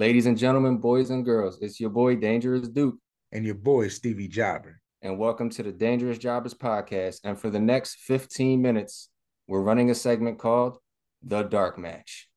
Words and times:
Ladies 0.00 0.24
and 0.24 0.38
gentlemen, 0.38 0.78
boys 0.78 1.10
and 1.10 1.26
girls, 1.26 1.58
it's 1.60 1.78
your 1.78 1.90
boy 1.90 2.16
Dangerous 2.16 2.66
Duke. 2.68 2.96
And 3.32 3.44
your 3.44 3.54
boy 3.54 3.88
Stevie 3.88 4.28
Jobber. 4.28 4.80
And 5.02 5.18
welcome 5.18 5.50
to 5.50 5.62
the 5.62 5.72
Dangerous 5.72 6.16
Jobbers 6.16 6.54
podcast. 6.54 7.20
And 7.22 7.38
for 7.38 7.50
the 7.50 7.60
next 7.60 7.96
15 7.96 8.62
minutes, 8.62 9.10
we're 9.46 9.60
running 9.60 9.90
a 9.90 9.94
segment 9.94 10.38
called 10.38 10.78
The 11.22 11.42
Dark 11.42 11.76
Match. 11.76 12.30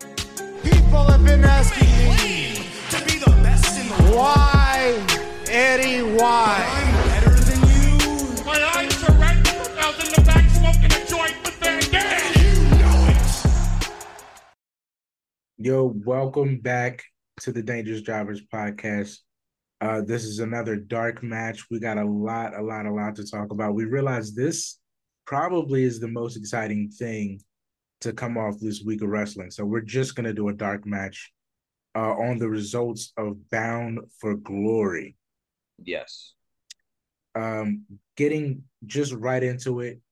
People 0.00 1.04
have 1.04 1.24
been 1.24 1.44
asking 1.44 1.86
me 2.08 2.66
to 2.90 3.04
be 3.04 3.20
the 3.20 3.30
best 3.44 3.78
in 3.78 3.86
the 3.86 4.02
world. 4.02 4.16
Why, 4.16 5.06
Eddie, 5.48 6.02
why? 6.18 6.93
Yo, 15.64 15.94
welcome 16.04 16.58
back 16.58 17.02
to 17.40 17.50
the 17.50 17.62
Dangerous 17.62 18.02
Drivers 18.02 18.42
podcast. 18.52 19.20
Uh, 19.80 20.02
this 20.02 20.24
is 20.24 20.40
another 20.40 20.76
dark 20.76 21.22
match. 21.22 21.64
We 21.70 21.80
got 21.80 21.96
a 21.96 22.04
lot, 22.04 22.54
a 22.54 22.60
lot, 22.60 22.84
a 22.84 22.92
lot 22.92 23.16
to 23.16 23.26
talk 23.26 23.50
about. 23.50 23.74
We 23.74 23.86
realize 23.86 24.34
this 24.34 24.78
probably 25.26 25.84
is 25.84 26.00
the 26.00 26.08
most 26.08 26.36
exciting 26.36 26.90
thing 26.90 27.40
to 28.02 28.12
come 28.12 28.36
off 28.36 28.60
this 28.60 28.82
week 28.84 29.00
of 29.00 29.08
wrestling. 29.08 29.50
So 29.50 29.64
we're 29.64 29.80
just 29.80 30.14
gonna 30.14 30.34
do 30.34 30.50
a 30.50 30.52
dark 30.52 30.84
match 30.84 31.32
uh, 31.94 32.12
on 32.12 32.38
the 32.38 32.50
results 32.50 33.14
of 33.16 33.48
Bound 33.48 34.00
for 34.20 34.34
Glory. 34.34 35.16
Yes. 35.82 36.34
Um, 37.34 37.86
getting 38.18 38.64
just 38.84 39.14
right 39.14 39.42
into 39.42 39.80
it. 39.80 40.02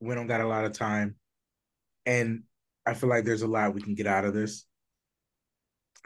We 0.00 0.14
don't 0.14 0.26
got 0.26 0.42
a 0.42 0.48
lot 0.48 0.66
of 0.66 0.74
time, 0.74 1.14
and 2.04 2.42
I 2.84 2.92
feel 2.92 3.08
like 3.08 3.24
there's 3.24 3.40
a 3.40 3.48
lot 3.48 3.72
we 3.72 3.80
can 3.80 3.94
get 3.94 4.06
out 4.06 4.26
of 4.26 4.34
this. 4.34 4.66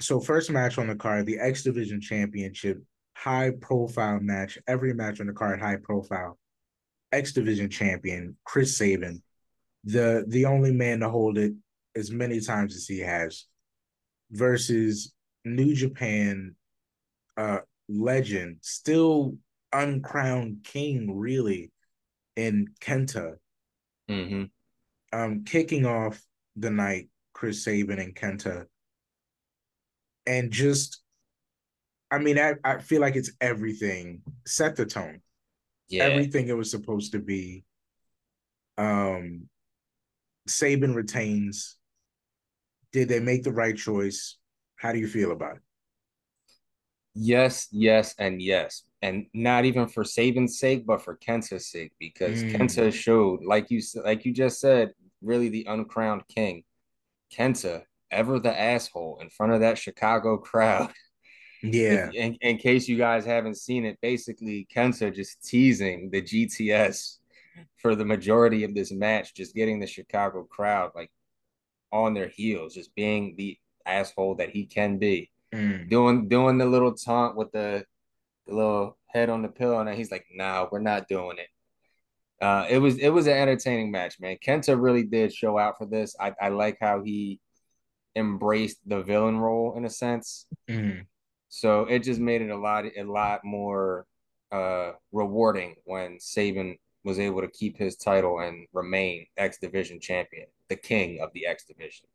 So 0.00 0.20
first 0.20 0.50
match 0.50 0.78
on 0.78 0.88
the 0.88 0.94
card, 0.94 1.26
the 1.26 1.38
X 1.38 1.62
Division 1.62 2.00
Championship, 2.00 2.82
high 3.14 3.52
profile 3.60 4.20
match. 4.20 4.58
Every 4.66 4.92
match 4.92 5.20
on 5.20 5.26
the 5.26 5.32
card, 5.32 5.60
high 5.60 5.76
profile. 5.76 6.38
X 7.12 7.32
Division 7.32 7.70
Champion 7.70 8.36
Chris 8.44 8.76
Sabin, 8.76 9.22
the 9.84 10.24
the 10.28 10.44
only 10.44 10.72
man 10.72 11.00
to 11.00 11.08
hold 11.08 11.38
it 11.38 11.54
as 11.94 12.10
many 12.10 12.40
times 12.40 12.76
as 12.76 12.86
he 12.86 12.98
has, 13.00 13.46
versus 14.30 15.14
New 15.44 15.74
Japan 15.74 16.56
uh 17.36 17.60
legend, 17.88 18.58
still 18.60 19.36
uncrowned 19.72 20.64
king, 20.64 21.16
really, 21.16 21.70
in 22.34 22.68
Kenta. 22.80 23.36
Mm-hmm. 24.10 24.44
Um, 25.12 25.44
kicking 25.44 25.86
off 25.86 26.20
the 26.56 26.70
night, 26.70 27.08
Chris 27.32 27.64
Sabin 27.64 27.98
and 27.98 28.14
Kenta 28.14 28.66
and 30.26 30.50
just 30.50 31.02
I 32.10 32.18
mean, 32.18 32.38
I, 32.38 32.54
I 32.64 32.78
feel 32.78 33.00
like 33.00 33.16
it's 33.16 33.32
everything. 33.40 34.22
Set 34.46 34.76
the 34.76 34.86
tone. 34.86 35.20
Yeah. 35.88 36.04
Everything 36.04 36.48
it 36.48 36.56
was 36.56 36.70
supposed 36.70 37.12
to 37.12 37.18
be. 37.18 37.64
Um 38.78 39.48
Sabin 40.46 40.94
retains. 40.94 41.76
Did 42.92 43.08
they 43.08 43.20
make 43.20 43.42
the 43.42 43.52
right 43.52 43.76
choice? 43.76 44.38
How 44.76 44.92
do 44.92 44.98
you 44.98 45.08
feel 45.08 45.32
about 45.32 45.56
it? 45.56 45.62
Yes, 47.14 47.68
yes, 47.72 48.14
and 48.18 48.42
yes. 48.42 48.82
And 49.02 49.26
not 49.32 49.64
even 49.64 49.88
for 49.88 50.04
Sabin's 50.04 50.58
sake, 50.58 50.84
but 50.86 51.02
for 51.02 51.16
Kenta's 51.16 51.70
sake, 51.70 51.92
because 51.98 52.42
Mm. 52.42 52.52
Kenta 52.52 52.92
showed, 52.92 53.42
like 53.44 53.70
you 53.70 53.80
like 54.04 54.24
you 54.24 54.32
just 54.32 54.60
said, 54.60 54.92
really 55.22 55.48
the 55.48 55.64
uncrowned 55.68 56.28
king. 56.28 56.64
Kenta, 57.32 57.85
ever 58.10 58.38
the 58.38 58.58
asshole 58.58 59.18
in 59.20 59.30
front 59.30 59.52
of 59.52 59.60
that 59.60 59.78
Chicago 59.78 60.36
crowd. 60.38 60.92
Yeah. 61.62 62.10
In, 62.12 62.36
in 62.42 62.58
case 62.58 62.86
you 62.86 62.96
guys 62.96 63.24
haven't 63.24 63.56
seen 63.56 63.86
it, 63.86 63.98
basically 64.00 64.68
Kenta 64.72 65.12
just 65.12 65.42
teasing 65.42 66.10
the 66.10 66.22
GTS 66.22 67.16
for 67.78 67.94
the 67.94 68.04
majority 68.04 68.62
of 68.64 68.74
this 68.74 68.92
match, 68.92 69.34
just 69.34 69.54
getting 69.54 69.80
the 69.80 69.86
Chicago 69.86 70.44
crowd 70.44 70.92
like 70.94 71.10
on 71.92 72.14
their 72.14 72.28
heels, 72.28 72.74
just 72.74 72.94
being 72.94 73.34
the 73.36 73.58
asshole 73.84 74.36
that 74.36 74.50
he 74.50 74.66
can 74.66 74.98
be. 74.98 75.30
Mm. 75.54 75.88
Doing 75.88 76.28
doing 76.28 76.58
the 76.58 76.66
little 76.66 76.94
taunt 76.94 77.36
with 77.36 77.52
the, 77.52 77.84
the 78.46 78.54
little 78.54 78.98
head 79.06 79.30
on 79.30 79.42
the 79.42 79.48
pillow, 79.48 79.78
and 79.78 79.88
he's 79.96 80.10
like, 80.10 80.26
"Nah, 80.32 80.66
we're 80.70 80.80
not 80.80 81.08
doing 81.08 81.38
it." 81.38 82.44
Uh, 82.44 82.66
it 82.68 82.78
was 82.78 82.98
it 82.98 83.10
was 83.10 83.26
an 83.26 83.36
entertaining 83.36 83.90
match, 83.90 84.20
man. 84.20 84.36
Kenta 84.44 84.80
really 84.80 85.04
did 85.04 85.32
show 85.32 85.56
out 85.58 85.78
for 85.78 85.86
this. 85.86 86.14
I, 86.20 86.34
I 86.40 86.48
like 86.48 86.78
how 86.80 87.02
he 87.02 87.40
embraced 88.16 88.78
the 88.86 89.02
villain 89.02 89.38
role 89.38 89.74
in 89.76 89.84
a 89.84 89.90
sense. 89.90 90.46
Mm. 90.68 91.06
So 91.48 91.82
it 91.82 92.00
just 92.00 92.20
made 92.20 92.42
it 92.42 92.50
a 92.50 92.56
lot 92.56 92.84
a 92.96 93.04
lot 93.04 93.44
more 93.44 94.06
uh 94.50 94.92
rewarding 95.12 95.76
when 95.84 96.18
Sabin 96.18 96.76
was 97.04 97.18
able 97.20 97.40
to 97.40 97.48
keep 97.48 97.78
his 97.78 97.96
title 97.96 98.40
and 98.40 98.66
remain 98.72 99.26
X 99.36 99.58
Division 99.58 100.00
champion, 100.00 100.46
the 100.68 100.76
king 100.76 101.20
of 101.20 101.30
the 101.34 101.46
X 101.46 101.64
Division. 101.64 102.08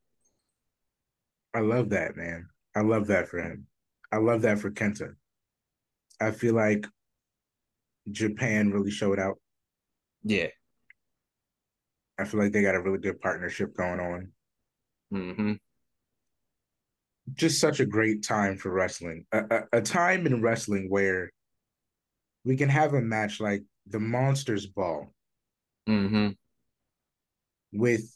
I 1.53 1.59
love 1.61 1.89
that, 1.89 2.15
man. 2.17 2.47
I 2.75 2.81
love 2.81 3.07
that 3.07 3.27
for 3.27 3.39
him. 3.39 3.67
I 4.11 4.17
love 4.17 4.41
that 4.41 4.59
for 4.59 4.71
Kenta. 4.71 5.15
I 6.19 6.31
feel 6.31 6.55
like 6.55 6.85
Japan 8.11 8.71
really 8.71 8.91
showed 8.91 9.19
out. 9.19 9.37
Yeah. 10.23 10.47
I 12.19 12.25
feel 12.25 12.39
like 12.39 12.51
they 12.51 12.61
got 12.61 12.75
a 12.75 12.81
really 12.81 12.99
good 12.99 13.19
partnership 13.19 13.75
going 13.75 13.99
on. 13.99 14.31
hmm 15.09 15.53
just 17.33 17.59
such 17.59 17.79
a 17.79 17.85
great 17.85 18.23
time 18.23 18.57
for 18.57 18.71
wrestling. 18.71 19.25
A, 19.31 19.39
a, 19.39 19.77
a 19.77 19.81
time 19.81 20.25
in 20.25 20.41
wrestling 20.41 20.89
where 20.89 21.31
we 22.43 22.55
can 22.55 22.69
have 22.69 22.93
a 22.93 23.01
match 23.01 23.39
like 23.39 23.63
the 23.87 23.99
Monsters 23.99 24.67
Ball 24.67 25.13
hmm 25.87 26.29
with 27.73 28.15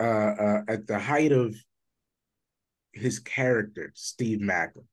uh, 0.00 0.02
uh 0.02 0.62
at 0.68 0.86
the 0.86 0.98
height 0.98 1.32
of 1.32 1.54
his 2.92 3.18
character, 3.20 3.92
Steve 3.94 4.40
Maclin. 4.40 4.84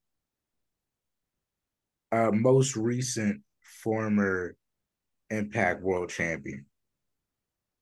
Uh 2.12 2.32
most 2.32 2.76
recent 2.76 3.42
former 3.62 4.56
Impact 5.30 5.82
World 5.82 6.10
Champion. 6.10 6.66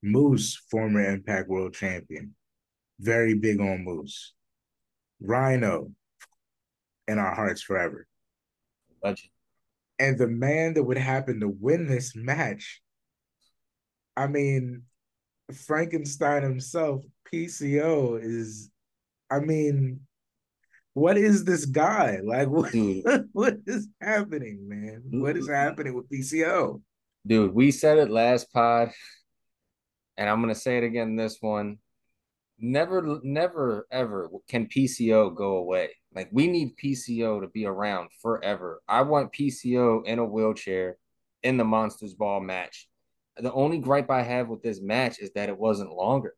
Moose, 0.02 0.62
former 0.70 1.04
Impact 1.06 1.50
World 1.50 1.74
Champion. 1.74 2.36
Very 3.00 3.34
big 3.36 3.60
on 3.60 3.84
Moose. 3.84 4.34
Rhino 5.24 5.92
in 7.08 7.18
our 7.18 7.34
hearts 7.34 7.62
forever. 7.62 8.06
Legend. 9.04 9.30
And 10.00 10.18
the 10.18 10.28
man 10.28 10.74
that 10.74 10.84
would 10.84 10.98
happen 10.98 11.40
to 11.40 11.48
win 11.48 11.88
this 11.88 12.16
match, 12.16 12.82
I 14.18 14.28
mean, 14.28 14.84
Frankenstein 15.66 16.44
himself, 16.44 17.04
PCO, 17.32 18.20
is, 18.22 18.70
I 19.30 19.40
mean, 19.40 20.02
what 20.94 21.18
is 21.18 21.44
this 21.44 21.66
guy? 21.66 22.20
Like, 22.24 22.48
what, 22.50 22.74
what 23.32 23.58
is 23.66 23.88
happening, 24.02 24.68
man? 24.68 25.04
What 25.10 25.38
is 25.38 25.50
happening 25.50 25.94
with 25.94 26.10
PCO? 26.10 26.82
Dude, 27.26 27.54
we 27.54 27.72
said 27.72 27.98
it 27.98 28.10
last 28.10 28.52
pod, 28.52 28.92
and 30.18 30.30
I'm 30.30 30.42
gonna 30.42 30.56
say 30.56 30.78
it 30.78 30.84
again 30.84 31.16
this 31.16 31.38
one. 31.40 31.78
Never, 32.66 33.20
never, 33.24 33.88
ever 33.92 34.30
can 34.48 34.68
PCO 34.68 35.36
go 35.36 35.58
away. 35.58 35.90
Like 36.16 36.30
we 36.32 36.48
need 36.48 36.78
PCO 36.78 37.42
to 37.42 37.48
be 37.50 37.66
around 37.66 38.12
forever. 38.22 38.82
I 38.88 39.02
want 39.02 39.34
PCO 39.34 40.06
in 40.06 40.18
a 40.18 40.24
wheelchair 40.26 40.96
in 41.44 41.58
the 41.58 41.66
Monsters 41.66 42.14
Ball 42.14 42.40
match. 42.40 42.88
The 43.36 43.52
only 43.52 43.80
gripe 43.80 44.10
I 44.10 44.22
have 44.22 44.48
with 44.48 44.64
this 44.64 44.82
match 44.82 45.20
is 45.20 45.30
that 45.34 45.50
it 45.50 45.58
wasn't 45.58 45.92
longer. 45.92 46.36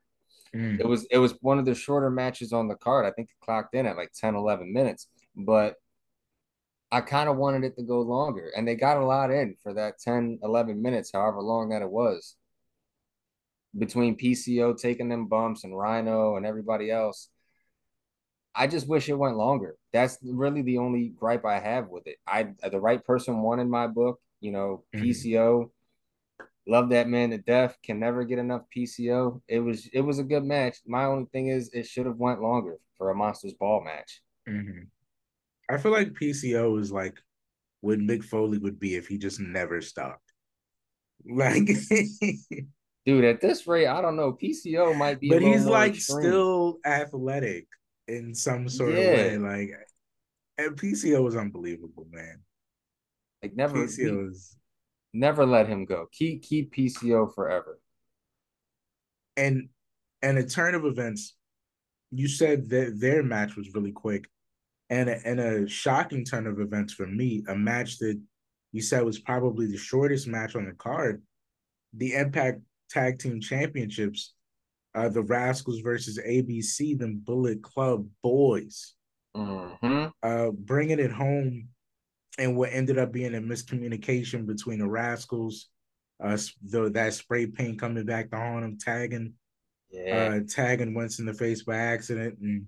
Mm. 0.56 0.80
It 0.80 0.88
was 0.88 1.06
it 1.12 1.20
was 1.20 1.36
one 1.42 1.60
of 1.60 1.66
the 1.66 1.76
shorter 1.76 2.10
matches 2.10 2.54
on 2.54 2.68
the 2.68 2.76
card. 2.76 3.06
I 3.06 3.12
think 3.12 3.30
it 3.30 3.46
clocked 3.46 3.76
in 3.76 3.86
at 3.86 3.96
like 3.96 4.12
10, 4.20 4.34
11 4.34 4.74
minutes. 4.74 5.08
But 5.36 5.76
I 6.92 7.02
kind 7.02 7.30
of 7.30 7.38
wanted 7.38 7.64
it 7.66 7.76
to 7.76 7.84
go 7.84 8.02
longer. 8.02 8.52
And 8.58 8.68
they 8.68 8.74
got 8.74 8.98
a 8.98 9.06
lot 9.06 9.30
in 9.30 9.58
for 9.62 9.76
that 9.76 10.00
10, 10.00 10.40
11 10.42 10.82
minutes, 10.82 11.12
however 11.14 11.42
long 11.42 11.70
that 11.70 11.84
it 11.84 11.92
was. 11.92 12.36
Between 13.78 14.16
PCO 14.16 14.78
taking 14.78 15.10
them 15.10 15.28
bumps 15.28 15.64
and 15.64 15.78
Rhino 15.78 16.36
and 16.38 16.46
everybody 16.46 16.90
else. 16.90 17.30
I 18.58 18.68
just 18.68 18.88
wish 18.88 19.10
it 19.10 19.16
went 19.16 19.36
longer. 19.36 19.76
That's 19.92 20.18
really 20.24 20.62
the 20.62 20.78
only 20.78 21.10
gripe 21.10 21.44
I 21.44 21.60
have 21.60 21.90
with 21.90 22.08
it. 22.08 22.18
I 22.26 22.54
the 22.70 22.80
right 22.80 23.04
person 23.04 23.42
won 23.42 23.60
in 23.60 23.70
my 23.70 23.88
book, 23.88 24.22
you 24.40 24.52
know, 24.52 24.86
Mhm. 24.94 25.02
PCO. 25.02 25.72
Love 26.66 26.90
that 26.90 27.10
man 27.10 27.32
to 27.32 27.38
death. 27.38 27.78
Can 27.84 28.00
never 28.00 28.24
get 28.24 28.40
enough 28.40 28.64
PCO. 28.76 29.42
It 29.48 29.60
was 29.60 29.88
it 29.88 30.02
was 30.02 30.20
a 30.20 30.24
good 30.24 30.44
match. 30.46 30.78
My 30.86 31.04
only 31.06 31.26
thing 31.26 31.48
is 31.48 31.70
it 31.74 31.86
should 31.86 32.06
have 32.06 32.18
went 32.18 32.42
longer 32.42 32.78
for 32.98 33.10
a 33.10 33.16
Monsters 33.16 33.54
Ball 33.54 33.84
match. 33.84 34.22
Mhm. 34.48 34.88
I 35.70 35.78
feel 35.78 35.92
like 35.92 36.14
PCO 36.14 36.78
is 36.80 36.92
like 36.94 37.20
what 37.82 38.00
Mick 38.00 38.24
Foley 38.24 38.58
would 38.58 38.80
be 38.80 38.96
if 38.96 39.08
he 39.08 39.18
just 39.18 39.40
never 39.42 39.82
stopped. 39.82 40.32
Like, 41.28 41.68
Dude, 43.06 43.24
at 43.24 43.40
this 43.42 43.68
rate, 43.68 43.88
I 43.88 44.02
don't 44.02 44.16
know. 44.16 44.34
PCO 44.34 44.98
might 44.98 45.20
be, 45.20 45.30
but 45.30 45.42
he's 45.42 45.66
like 45.66 45.94
extreme. 45.96 46.24
still 46.24 46.80
athletic. 46.86 47.68
in 48.08 48.36
some 48.36 48.70
sort 48.70 48.94
Yeah. 48.94 49.00
of 49.00 49.18
way. 49.18 49.38
Like, 49.38 49.70
and 50.60 50.76
PCO 50.78 51.24
was 51.24 51.36
unbelievable, 51.36 52.08
man. 52.12 52.40
Like 53.42 53.56
never, 53.56 53.78
PCO 53.86 54.32
never 55.14 55.46
let 55.46 55.68
him 55.68 55.86
go. 55.86 56.08
Keep 56.12 56.44
keep 56.44 56.74
PCO 56.74 57.34
forever. 57.34 57.80
and 59.38 59.70
and 60.22 60.38
a 60.38 60.46
turn 60.46 60.76
of 60.76 60.86
events. 60.86 61.36
You 62.12 62.28
said 62.28 62.70
that 62.70 63.00
their 63.00 63.24
match 63.24 63.56
was 63.56 63.74
really 63.74 63.92
quick, 63.92 64.28
and 64.90 65.10
a, 65.10 65.28
and 65.28 65.40
a 65.40 65.68
shocking 65.68 66.24
turn 66.26 66.48
of 66.48 66.60
events 66.60 66.94
for 66.94 67.06
me. 67.08 67.44
A 67.48 67.56
match 67.56 67.98
that 68.00 68.20
you 68.72 68.82
said 68.82 69.04
was 69.04 69.20
probably 69.20 69.66
the 69.68 69.78
shortest 69.78 70.28
match 70.28 70.56
on 70.56 70.66
the 70.66 70.74
card. 70.74 71.22
The 71.94 72.14
Impact 72.14 72.62
Tag 72.90 73.20
Team 73.20 73.42
Championships, 73.42 74.34
uh, 74.94 75.10
the 75.10 75.22
Rascalz 75.24 75.82
versus 75.84 76.18
ABC, 76.20 76.98
the 76.98 77.08
Bullet 77.08 77.62
Club 77.62 78.08
Boys. 78.24 78.94
hmm 79.36 80.06
uh, 80.24 80.52
bringing 80.52 81.00
it 81.00 81.12
home 81.12 81.68
and 82.40 82.56
what 82.58 82.70
ended 82.72 82.98
up 82.98 83.12
being 83.12 83.36
a 83.36 83.40
miscommunication 83.40 84.46
between 84.46 84.80
the 84.80 84.86
Rascalz, 84.86 85.66
uh, 86.24 86.38
the, 86.64 86.90
that 86.92 87.14
spray 87.14 87.46
paint 87.48 87.80
coming 87.80 88.06
back 88.06 88.30
to 88.32 88.38
haunt 88.38 88.66
him, 88.66 88.78
tagging, 88.78 89.34
Yeah. 89.90 90.16
uh, 90.16 90.40
tagging 90.48 90.94
Wentz 90.94 91.20
in 91.20 91.26
the 91.26 91.34
face 91.34 91.64
by 91.64 91.78
accident, 91.78 92.40
and 92.40 92.66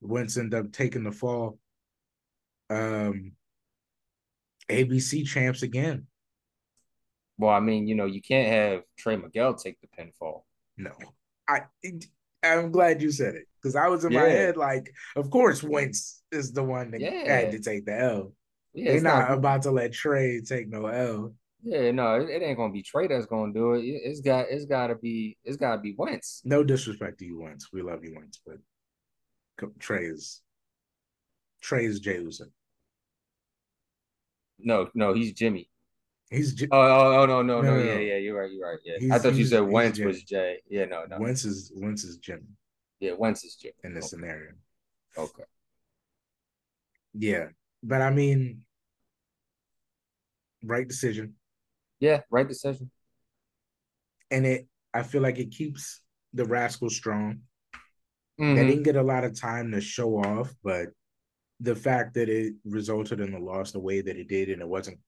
Wentz 0.00 0.36
ended 0.36 0.58
up 0.58 0.72
taking 0.72 1.04
the 1.04 1.12
fall. 1.12 1.58
Um, 2.68 3.32
ABC 4.68 5.26
champs 5.26 5.62
again. 5.62 6.06
Well, 7.40 7.50
I 7.50 7.60
mean, 7.60 7.88
you 7.88 7.94
know, 7.94 8.04
you 8.06 8.20
can't 8.20 8.48
have 8.48 8.82
Trey 8.98 9.16
Miguel 9.16 9.54
take 9.54 9.78
the 9.80 9.88
pinfall. 9.88 10.42
No, 10.76 10.92
I. 11.48 11.62
I'm 12.42 12.70
glad 12.70 13.02
you 13.02 13.10
said 13.12 13.34
it 13.34 13.44
because 13.60 13.76
I 13.76 13.88
was 13.88 14.04
in 14.04 14.14
my 14.14 14.22
head 14.22 14.56
like, 14.56 14.90
of 15.14 15.28
course, 15.30 15.62
Wentz 15.62 16.22
is 16.32 16.52
the 16.52 16.62
one 16.64 16.90
that 16.92 17.00
Yeah. 17.02 17.30
had 17.30 17.50
to 17.52 17.58
take 17.58 17.84
the 17.84 18.00
L. 18.00 18.32
Yeah, 18.72 18.84
They're 18.86 18.94
it's 18.94 19.02
not, 19.04 19.28
not. 19.28 19.38
about 19.38 19.62
to 19.62 19.70
let 19.70 19.92
Trey 19.92 20.40
take 20.40 20.68
no 20.68 20.86
L. 20.86 21.34
Yeah, 21.62 21.90
no, 21.90 22.14
it, 22.14 22.30
it 22.30 22.42
ain't 22.42 22.56
gonna 22.56 22.72
be 22.72 22.82
Trey 22.82 23.08
that's 23.08 23.26
gonna 23.26 23.52
do 23.52 23.74
it. 23.74 23.80
It- 23.84 24.02
It's 24.04 24.20
got 24.20 24.46
it's 24.48 24.64
gotta 24.64 24.94
be 24.94 25.36
it's 25.44 25.58
gotta 25.58 25.80
be 25.82 25.94
Wentz. 25.98 26.40
No 26.44 26.64
disrespect 26.64 27.18
to 27.18 27.26
you, 27.26 27.40
Wentz. 27.40 27.70
We 27.72 27.82
love 27.82 28.04
you, 28.04 28.14
Wentz, 28.16 28.40
but 28.46 28.56
Trey 29.78 30.04
is 30.04 30.40
Trey 31.60 31.84
is 31.84 32.00
Jay 32.00 32.16
Uso. 32.18 32.46
No, 34.58 34.88
no, 34.94 35.12
he's 35.14 35.32
Jimmy. 35.32 35.69
He's 36.30 36.54
J- 36.54 36.68
Oh, 36.70 36.80
oh, 36.80 37.22
oh 37.22 37.26
no, 37.26 37.42
no, 37.42 37.60
No, 37.60 37.76
no, 37.76 37.82
yeah, 37.84 37.98
yeah, 37.98 38.16
you're 38.16 38.38
right, 38.40 38.50
you're 38.52 38.68
right. 38.70 38.78
Yeah, 38.84 39.14
I 39.14 39.18
thought 39.18 39.34
you 39.34 39.44
said 39.44 39.64
he's 39.64 39.72
Wentz 39.72 39.98
Jimmy. 39.98 40.06
was 40.12 40.22
Jay. 40.22 40.60
Yeah, 40.68 40.84
no, 40.84 41.04
no, 41.04 41.18
Wentz 41.18 41.44
is 41.44 41.72
Wentz 41.74 42.04
is 42.04 42.18
Jimmy 42.18 42.42
yeah, 43.00 43.12
Wentz 43.18 43.44
is 43.44 43.56
Jimmy. 43.56 43.74
in 43.82 43.94
this 43.94 44.04
Okay. 44.04 44.10
scenario. 44.22 44.52
okay. 45.18 45.42
Yeah, 47.14 47.48
but 47.82 48.00
I 48.00 48.10
mean, 48.10 48.62
right 50.62 50.86
decision, 50.86 51.34
Yeah, 51.98 52.20
right 52.30 52.46
decision. 52.46 52.90
and 54.30 54.46
it. 54.46 54.68
I 54.94 55.02
feel 55.04 55.22
like 55.22 55.38
it 55.38 55.50
keeps 55.52 56.00
the 56.34 56.44
rascal 56.44 56.90
strong. 56.90 57.42
They 58.38 58.44
Mhm. 58.44 58.66
didn't 58.68 58.82
get 58.84 58.96
a 58.96 59.02
lot 59.02 59.24
of 59.24 59.38
time 59.38 59.70
to 59.72 59.80
show 59.80 60.16
off, 60.16 60.54
but 60.62 60.88
the 61.60 61.74
fact 61.76 62.14
that 62.14 62.28
it 62.28 62.54
resulted 62.64 63.20
in 63.20 63.32
the 63.32 63.38
loss 63.38 63.70
the 63.72 63.78
way 63.80 64.00
that 64.00 64.16
it 64.16 64.28
did, 64.28 64.48
and 64.48 64.62
it 64.62 64.68
wasn't, 64.68 64.98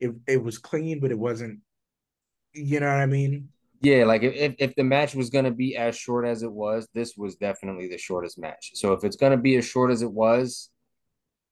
it 0.00 0.14
it 0.26 0.42
was 0.42 0.58
clean, 0.58 1.00
but 1.00 1.10
it 1.10 1.18
wasn't. 1.18 1.60
You 2.52 2.80
know 2.80 2.86
what 2.86 3.00
I 3.00 3.06
mean? 3.06 3.48
Yeah, 3.82 4.04
like 4.04 4.22
if, 4.22 4.54
if 4.58 4.74
the 4.74 4.84
match 4.84 5.14
was 5.14 5.30
gonna 5.30 5.50
be 5.50 5.76
as 5.76 5.96
short 5.96 6.26
as 6.26 6.42
it 6.42 6.52
was, 6.52 6.88
this 6.94 7.16
was 7.16 7.36
definitely 7.36 7.88
the 7.88 7.98
shortest 7.98 8.38
match. 8.38 8.72
So 8.74 8.92
if 8.92 9.04
it's 9.04 9.16
gonna 9.16 9.36
be 9.38 9.56
as 9.56 9.64
short 9.64 9.90
as 9.90 10.02
it 10.02 10.12
was, 10.12 10.70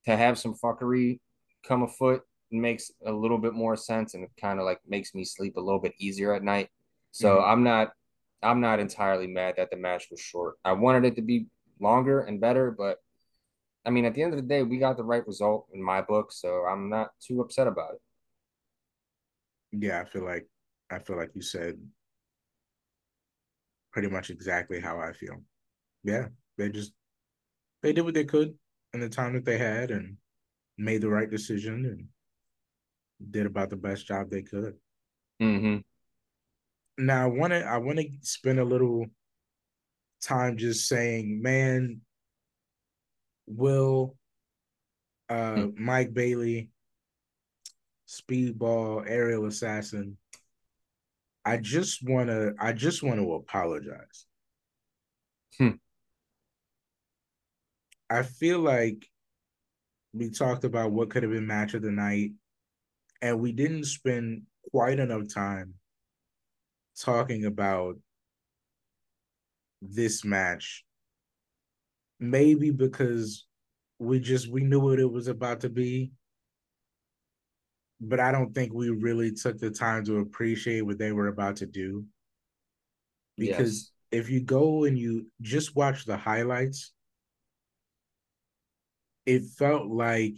to 0.06 0.16
have 0.16 0.38
some 0.38 0.54
fuckery 0.54 1.20
come 1.66 1.82
afoot 1.82 2.22
makes 2.50 2.90
a 3.04 3.12
little 3.12 3.38
bit 3.38 3.52
more 3.52 3.76
sense 3.76 4.14
and 4.14 4.24
it 4.24 4.30
kind 4.40 4.58
of 4.58 4.64
like 4.64 4.80
makes 4.88 5.14
me 5.14 5.24
sleep 5.24 5.56
a 5.56 5.60
little 5.60 5.80
bit 5.80 5.92
easier 5.98 6.32
at 6.34 6.42
night. 6.42 6.70
So 7.12 7.36
Mhm. 7.36 7.44
I'm 7.48 7.62
not 7.62 7.92
I'm 8.42 8.60
not 8.60 8.78
entirely 8.80 9.26
mad 9.26 9.56
that 9.56 9.70
the 9.70 9.76
match 9.76 10.08
was 10.10 10.20
short. 10.20 10.56
I 10.64 10.72
wanted 10.72 11.04
it 11.04 11.16
to 11.16 11.22
be 11.22 11.48
longer 11.80 12.20
and 12.20 12.40
better, 12.40 12.70
but 12.70 12.98
I 13.84 13.90
mean 13.90 14.04
at 14.04 14.14
the 14.14 14.22
end 14.22 14.32
of 14.34 14.40
the 14.40 14.46
day, 14.46 14.62
we 14.62 14.78
got 14.78 14.96
the 14.96 15.04
right 15.04 15.26
result 15.26 15.68
in 15.72 15.82
my 15.82 16.02
book, 16.02 16.32
so 16.32 16.64
I'm 16.66 16.88
not 16.88 17.10
too 17.20 17.40
upset 17.40 17.66
about 17.66 17.94
it. 17.94 18.00
Yeah, 19.72 20.00
I 20.00 20.04
feel 20.04 20.24
like 20.24 20.46
I 20.90 20.98
feel 20.98 21.16
like 21.16 21.30
you 21.34 21.42
said 21.42 21.74
pretty 23.92 24.08
much 24.08 24.30
exactly 24.30 24.80
how 24.80 24.98
I 25.00 25.12
feel. 25.12 25.42
Yeah, 26.04 26.28
they 26.56 26.68
just 26.68 26.92
they 27.82 27.92
did 27.92 28.02
what 28.02 28.14
they 28.14 28.24
could 28.24 28.54
in 28.94 29.00
the 29.00 29.08
time 29.08 29.34
that 29.34 29.44
they 29.44 29.58
had 29.58 29.90
and 29.90 30.16
made 30.76 31.02
the 31.02 31.10
right 31.10 31.30
decision 31.30 31.84
and 31.84 32.06
did 33.30 33.46
about 33.46 33.70
the 33.70 33.76
best 33.76 34.06
job 34.06 34.30
they 34.30 34.42
could. 34.42 34.74
Mm-hmm. 35.42 35.78
Now 37.04 37.24
I 37.24 37.26
want 37.26 37.52
to 37.52 37.64
I 37.64 37.76
want 37.78 37.98
to 37.98 38.08
spend 38.22 38.58
a 38.58 38.64
little 38.64 39.06
time 40.22 40.56
just 40.56 40.88
saying, 40.88 41.40
man, 41.42 42.00
Will, 43.46 44.16
uh, 45.28 45.66
Mike 45.76 46.12
Bailey, 46.12 46.70
Speedball, 48.08 49.04
Aerial 49.06 49.46
Assassin. 49.46 50.16
I 51.44 51.58
just 51.58 52.02
want 52.02 52.28
to 52.30 52.54
I 52.58 52.72
just 52.72 53.02
want 53.02 53.20
to 53.20 53.34
apologize. 53.34 54.26
Hmm. 55.58 55.76
I 58.10 58.22
feel 58.22 58.60
like 58.60 59.06
we 60.14 60.30
talked 60.30 60.64
about 60.64 60.92
what 60.92 61.10
could 61.10 61.22
have 61.22 61.32
been 61.32 61.46
match 61.46 61.74
of 61.74 61.82
the 61.82 61.90
night, 61.90 62.32
and 63.20 63.40
we 63.40 63.52
didn't 63.52 63.84
spend 63.84 64.42
quite 64.72 64.98
enough 64.98 65.28
time 65.32 65.74
talking 66.98 67.44
about 67.44 67.96
this 69.82 70.24
match. 70.24 70.84
Maybe 72.18 72.70
because 72.70 73.46
we 73.98 74.18
just 74.18 74.50
we 74.50 74.62
knew 74.62 74.80
what 74.80 74.98
it 74.98 75.10
was 75.10 75.28
about 75.28 75.60
to 75.60 75.68
be, 75.68 76.12
but 78.00 78.20
I 78.20 78.32
don't 78.32 78.54
think 78.54 78.72
we 78.72 78.90
really 78.90 79.32
took 79.32 79.58
the 79.58 79.70
time 79.70 80.04
to 80.04 80.18
appreciate 80.18 80.82
what 80.82 80.98
they 80.98 81.12
were 81.12 81.28
about 81.28 81.56
to 81.56 81.66
do. 81.66 82.04
Because 83.36 83.92
if 84.10 84.30
you 84.30 84.40
go 84.40 84.84
and 84.84 84.98
you 84.98 85.26
just 85.40 85.76
watch 85.76 86.04
the 86.04 86.16
highlights, 86.16 86.92
it 89.26 89.44
felt 89.44 89.88
like 89.88 90.34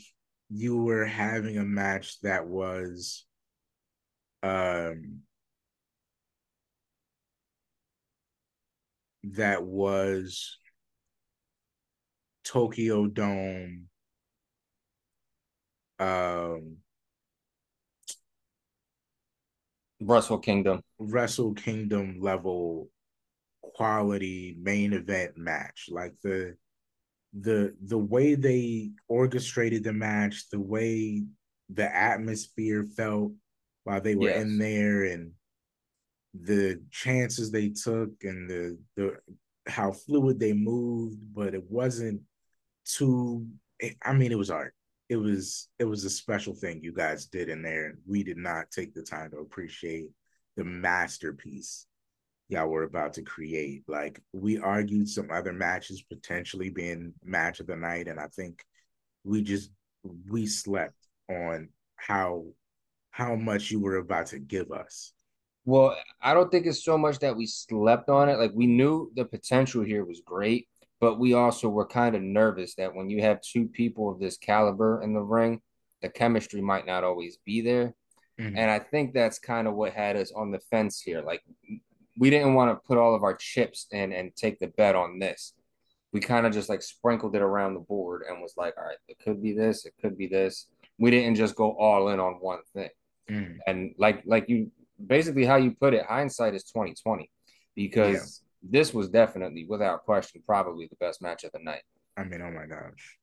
you 0.49 0.83
were 0.83 1.05
having 1.05 1.59
a 1.59 1.65
match 1.65 2.21
that 2.23 2.47
was 2.47 3.25
um 4.43 5.21
that 9.23 9.63
was 9.63 10.59
Tokyo 12.43 13.07
Dome 13.07 13.87
um 15.99 16.79
Wrestle 20.01 20.39
Kingdom. 20.39 20.83
Wrestle 20.99 21.55
Kingdom 21.55 22.21
level 22.21 22.89
quality 23.63 24.57
main 24.61 24.93
event 24.93 25.37
match. 25.37 25.89
Like 25.91 26.15
the 26.23 26.57
the 27.39 27.75
the 27.87 27.99
way 27.99 28.35
they 28.35 28.91
orchestrated 29.09 29.85
the 29.85 29.93
match, 29.93 30.49
the 30.51 30.61
way 30.61 31.25
the 31.73 31.95
atmosphere 31.95 32.85
felt 32.97 33.33
while 33.85 34.01
they 34.01 34.17
were 34.17 34.31
Yes. 34.31 34.43
in 34.43 34.59
there 34.59 35.05
and 35.05 35.33
the 36.35 36.81
chances 36.91 37.51
they 37.51 37.69
took 37.71 38.11
and 38.23 38.49
the 38.51 38.79
the 38.97 39.17
how 39.67 39.93
fluid 39.93 40.41
they 40.41 40.53
moved, 40.53 41.19
but 41.35 41.55
it 41.55 41.65
wasn't 41.71 42.21
too 42.85 43.47
I 44.03 44.13
mean 44.15 44.33
it 44.33 44.39
was 44.39 44.51
art. 44.51 44.75
It 45.11 45.17
was 45.17 45.69
it 45.79 45.85
was 45.85 46.05
a 46.05 46.11
special 46.11 46.55
thing 46.55 46.81
you 46.83 46.95
guys 46.95 47.27
did 47.27 47.51
in 47.51 47.61
there. 47.61 47.99
We 48.07 48.23
did 48.23 48.39
not 48.39 48.71
take 48.71 48.95
the 48.95 49.03
time 49.03 49.31
to 49.33 49.39
appreciate 49.39 50.09
the 50.57 50.65
masterpiece 50.65 51.87
y'all 52.51 52.67
were 52.67 52.83
about 52.83 53.15
to 53.15 53.23
create. 53.23 53.85
Like 53.89 54.21
we 54.33 54.59
argued 54.59 55.09
some 55.09 55.31
other 55.31 55.53
matches 55.53 56.03
potentially 56.03 56.69
being 56.69 57.15
match 57.25 57.61
of 57.61 57.67
the 57.67 57.77
night, 57.77 58.09
and 58.09 58.19
I 58.19 58.27
think 58.27 58.65
we 59.25 59.43
just 59.43 59.71
we 60.29 60.47
slept 60.47 60.97
on 61.31 61.69
how 61.97 62.47
how 63.11 63.37
much 63.37 63.71
you 63.71 63.81
were 63.81 63.97
about 63.97 64.27
to 64.27 64.39
give 64.39 64.73
us. 64.73 65.13
Well, 65.65 65.97
I 66.21 66.35
don't 66.35 66.51
think 66.51 66.67
it's 66.67 66.85
so 66.85 66.99
much 66.99 67.21
that 67.21 67.37
we 67.37 67.47
slept 67.47 68.09
on 68.09 68.29
it. 68.29 68.39
Like 68.39 68.53
we 68.55 68.67
knew 68.67 69.13
the 69.15 69.25
potential 69.25 69.85
here 69.85 70.05
was 70.05 70.23
great, 70.25 70.69
but 71.01 71.19
we 71.19 71.33
also 71.35 71.69
were 71.69 71.87
kind 71.87 72.15
of 72.15 72.23
nervous 72.23 72.75
that 72.77 72.95
when 72.95 73.09
you 73.11 73.23
have 73.23 73.41
two 73.41 73.67
people 73.67 74.11
of 74.11 74.21
this 74.21 74.37
caliber 74.37 75.03
in 75.03 75.15
the 75.15 75.23
ring, 75.23 75.61
the 76.03 76.09
chemistry 76.09 76.61
might 76.61 76.87
not 76.87 77.05
always 77.05 77.39
be 77.45 77.61
there. 77.63 77.95
Mhm. 78.39 78.57
And 78.57 78.71
I 78.71 78.79
think 78.79 79.13
that's 79.13 79.39
kind 79.39 79.67
of 79.67 79.75
what 79.75 79.93
had 79.93 80.17
us 80.17 80.31
on 80.33 80.51
the 80.51 80.61
fence 80.71 81.01
here. 81.01 81.23
Like 81.23 81.43
we 82.19 82.31
didn't 82.31 82.55
want 82.55 82.71
to 82.71 82.87
put 82.87 82.99
all 82.99 83.15
of 83.15 83.23
our 83.23 83.35
chips 83.35 83.87
in 83.93 84.13
and 84.13 84.35
take 84.37 84.59
the 84.59 84.69
bet 84.69 84.95
on 84.95 85.19
this. 85.19 85.55
we 86.13 86.19
kind 86.21 86.45
of 86.45 86.53
just 86.53 86.69
like 86.69 86.83
sprinkled 86.83 87.37
it 87.37 87.41
around 87.43 87.73
the 87.75 87.81
board 87.81 88.23
and 88.29 88.43
was 88.43 88.55
like, 88.57 88.75
all 88.77 88.83
right, 88.85 88.97
it 89.07 89.17
could 89.21 89.41
be 89.41 89.53
this, 89.53 89.87
it 89.87 89.95
could 90.03 90.19
be 90.19 90.27
this. 90.27 90.67
We 90.99 91.11
didn't 91.13 91.37
just 91.37 91.55
go 91.55 91.71
all 91.79 92.09
in 92.09 92.19
on 92.19 92.35
one 92.41 92.59
thing. 92.75 92.91
Mm. 93.31 93.59
And 93.67 93.95
like 93.97 94.23
like 94.27 94.49
you 94.49 94.73
basically 95.07 95.45
how 95.45 95.55
you 95.57 95.71
put 95.71 95.95
it, 95.95 96.05
hindsight 96.07 96.55
is 96.55 96.65
2020 96.65 97.31
because. 97.77 98.43
This 98.63 98.93
was 98.93 99.09
definitely 99.09 99.67
without 99.69 100.05
question 100.05 100.43
probably 100.47 100.87
the 100.87 100.97
best 100.97 101.23
match 101.23 101.45
of 101.45 101.53
the 101.53 101.61
night. 101.61 101.83
I 102.17 102.25
mean, 102.25 102.43
oh 102.43 102.51
my 102.51 102.67
gosh. 102.67 103.19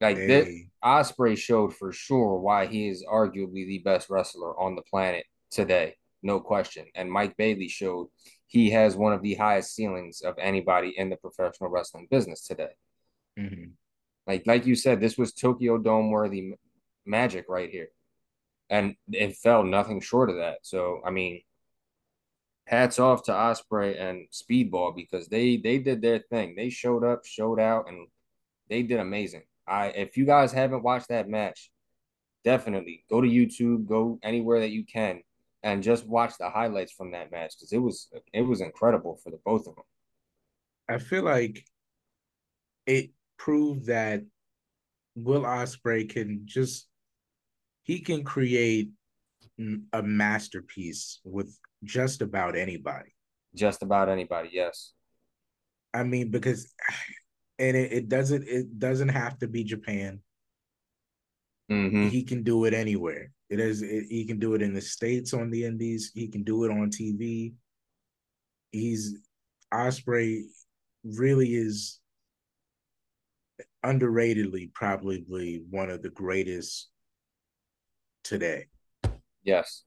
Like 0.00 0.16
they... 0.16 0.26
this 0.26 0.48
Ospreay 0.84 1.36
showed 1.36 1.74
for 1.74 1.92
sure 1.92 2.38
why 2.38 2.66
he 2.66 2.88
is 2.88 3.04
arguably 3.10 3.66
the 3.66 3.78
best 3.84 4.10
wrestler 4.10 4.58
on 4.60 4.76
the 4.76 4.82
planet 4.82 5.24
today, 5.50 5.96
no 6.22 6.40
question. 6.40 6.86
And 6.94 7.10
Mike 7.10 7.36
Bailey 7.36 7.68
showed 7.68 8.08
he 8.46 8.70
has 8.70 8.96
one 8.96 9.12
of 9.12 9.22
the 9.22 9.34
highest 9.34 9.74
ceilings 9.74 10.20
of 10.20 10.34
anybody 10.38 10.94
in 10.96 11.10
the 11.10 11.16
professional 11.16 11.70
wrestling 11.70 12.08
business 12.10 12.46
today. 12.46 12.70
Mm-hmm. 13.38 13.70
Like 14.26 14.46
like 14.46 14.66
you 14.66 14.74
said, 14.74 15.00
this 15.00 15.16
was 15.16 15.32
Tokyo 15.32 15.78
Dome 15.78 16.10
worthy 16.10 16.52
magic 17.06 17.46
right 17.48 17.70
here, 17.70 17.88
and 18.68 18.94
it 19.10 19.36
fell 19.36 19.64
nothing 19.64 20.00
short 20.00 20.28
of 20.28 20.36
that. 20.36 20.58
So 20.62 21.00
I 21.04 21.10
mean, 21.10 21.40
hats 22.68 22.98
off 22.98 23.22
to 23.22 23.32
Ospreay 23.32 23.98
and 23.98 24.26
Speedball 24.30 24.94
because 24.94 25.26
they 25.28 25.56
they 25.56 25.78
did 25.78 26.02
their 26.02 26.18
thing. 26.18 26.54
They 26.54 26.68
showed 26.68 27.02
up, 27.02 27.24
showed 27.24 27.58
out, 27.58 27.88
and 27.88 28.06
they 28.68 28.82
did 28.82 29.00
amazing. 29.00 29.44
I 29.66 29.86
if 29.88 30.18
you 30.18 30.26
guys 30.26 30.52
haven't 30.52 30.82
watched 30.82 31.08
that 31.08 31.28
match, 31.30 31.70
definitely 32.44 33.04
go 33.08 33.22
to 33.22 33.28
YouTube, 33.28 33.86
go 33.86 34.18
anywhere 34.22 34.60
that 34.60 34.70
you 34.70 34.84
can, 34.84 35.22
and 35.62 35.82
just 35.82 36.06
watch 36.06 36.34
the 36.38 36.50
highlights 36.50 36.92
from 36.92 37.12
that 37.12 37.32
match 37.32 37.54
because 37.56 37.72
it 37.72 37.78
was 37.78 38.08
it 38.34 38.42
was 38.42 38.60
incredible 38.60 39.18
for 39.24 39.30
the 39.30 39.40
both 39.44 39.66
of 39.66 39.74
them. 39.74 39.84
I 40.90 40.98
feel 40.98 41.22
like 41.22 41.64
it 42.86 43.10
proved 43.38 43.86
that 43.86 44.24
Will 45.16 45.42
Ospreay 45.42 46.08
can 46.08 46.42
just 46.44 46.86
he 47.82 48.00
can 48.00 48.24
create 48.24 48.90
a 49.94 50.02
masterpiece 50.02 51.20
with 51.24 51.58
just 51.84 52.22
about 52.22 52.56
anybody. 52.56 53.14
Just 53.54 53.82
about 53.82 54.08
anybody, 54.08 54.50
yes. 54.52 54.92
I 55.94 56.02
mean, 56.02 56.30
because 56.30 56.72
and 57.58 57.76
it, 57.76 57.92
it 57.92 58.08
doesn't 58.08 58.46
it 58.46 58.78
doesn't 58.78 59.08
have 59.08 59.38
to 59.38 59.48
be 59.48 59.64
Japan. 59.64 60.20
Mm-hmm. 61.70 62.08
He 62.08 62.22
can 62.22 62.42
do 62.42 62.64
it 62.64 62.74
anywhere. 62.74 63.32
It 63.50 63.60
is. 63.60 63.82
It, 63.82 64.06
he 64.08 64.24
can 64.24 64.38
do 64.38 64.54
it 64.54 64.62
in 64.62 64.74
the 64.74 64.80
states 64.80 65.34
on 65.34 65.50
the 65.50 65.64
Indies. 65.64 66.12
He 66.14 66.28
can 66.28 66.44
do 66.44 66.64
it 66.64 66.70
on 66.70 66.90
TV. 66.90 67.54
He's 68.70 69.16
Ospreay 69.72 70.42
Really 71.04 71.54
is 71.54 72.00
underratedly 73.84 74.72
probably 74.74 75.62
one 75.70 75.90
of 75.90 76.02
the 76.02 76.10
greatest 76.10 76.88
today. 78.24 78.66
Yes. 79.44 79.84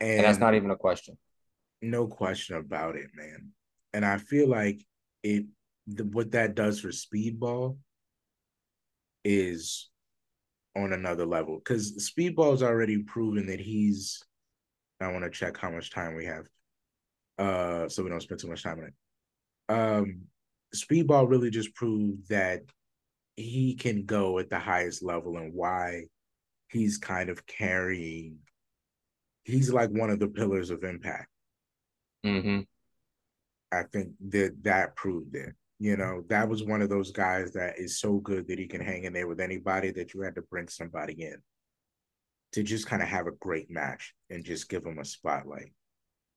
And, 0.00 0.10
and, 0.10 0.24
that's 0.24 0.38
not 0.38 0.54
even 0.54 0.70
a 0.70 0.76
question. 0.76 1.16
No 1.82 2.06
question 2.06 2.56
about 2.56 2.96
it, 2.96 3.08
man. 3.14 3.52
And 3.92 4.04
I 4.04 4.18
feel 4.18 4.48
like 4.48 4.84
it 5.22 5.46
the, 5.86 6.04
what 6.04 6.32
that 6.32 6.54
does 6.54 6.80
for 6.80 6.88
speedball 6.88 7.78
is 9.24 9.88
on 10.76 10.92
another 10.92 11.26
level 11.26 11.58
because 11.58 12.10
Speedball's 12.12 12.62
already 12.62 12.98
proven 12.98 13.46
that 13.46 13.60
he's. 13.60 14.22
I 15.00 15.12
want 15.12 15.24
to 15.24 15.30
check 15.30 15.58
how 15.58 15.70
much 15.70 15.90
time 15.90 16.14
we 16.14 16.24
have, 16.24 16.46
uh, 17.38 17.88
so 17.88 18.02
we 18.02 18.08
don't 18.08 18.22
spend 18.22 18.40
too 18.40 18.48
much 18.48 18.62
time 18.62 18.78
on 18.78 18.84
it. 18.86 18.94
Um, 19.68 20.22
Speedball 20.74 21.28
really 21.28 21.50
just 21.50 21.74
proved 21.74 22.28
that 22.30 22.62
he 23.36 23.74
can 23.74 24.04
go 24.06 24.38
at 24.38 24.48
the 24.48 24.58
highest 24.58 25.02
level 25.02 25.36
and 25.36 25.52
why 25.52 26.04
he's 26.68 26.98
kind 26.98 27.28
of 27.28 27.46
carrying. 27.46 28.38
He's 29.46 29.72
like 29.72 29.90
one 29.90 30.10
of 30.10 30.18
the 30.18 30.26
pillars 30.26 30.70
of 30.70 30.82
Impact. 30.82 31.28
Mm-hmm. 32.24 32.62
I 33.70 33.82
think 33.84 34.10
that 34.30 34.56
that 34.64 34.96
proved 34.96 35.36
it. 35.36 35.54
You 35.78 35.96
know, 35.96 36.24
that 36.28 36.48
was 36.48 36.64
one 36.64 36.82
of 36.82 36.88
those 36.88 37.12
guys 37.12 37.52
that 37.52 37.78
is 37.78 38.00
so 38.00 38.14
good 38.14 38.48
that 38.48 38.58
he 38.58 38.66
can 38.66 38.80
hang 38.80 39.04
in 39.04 39.12
there 39.12 39.28
with 39.28 39.40
anybody 39.40 39.92
that 39.92 40.14
you 40.14 40.22
had 40.22 40.34
to 40.34 40.42
bring 40.42 40.66
somebody 40.66 41.22
in 41.22 41.36
to 42.52 42.64
just 42.64 42.88
kind 42.88 43.02
of 43.02 43.08
have 43.08 43.28
a 43.28 43.32
great 43.32 43.70
match 43.70 44.14
and 44.30 44.44
just 44.44 44.68
give 44.68 44.84
him 44.84 44.98
a 44.98 45.04
spotlight. 45.04 45.72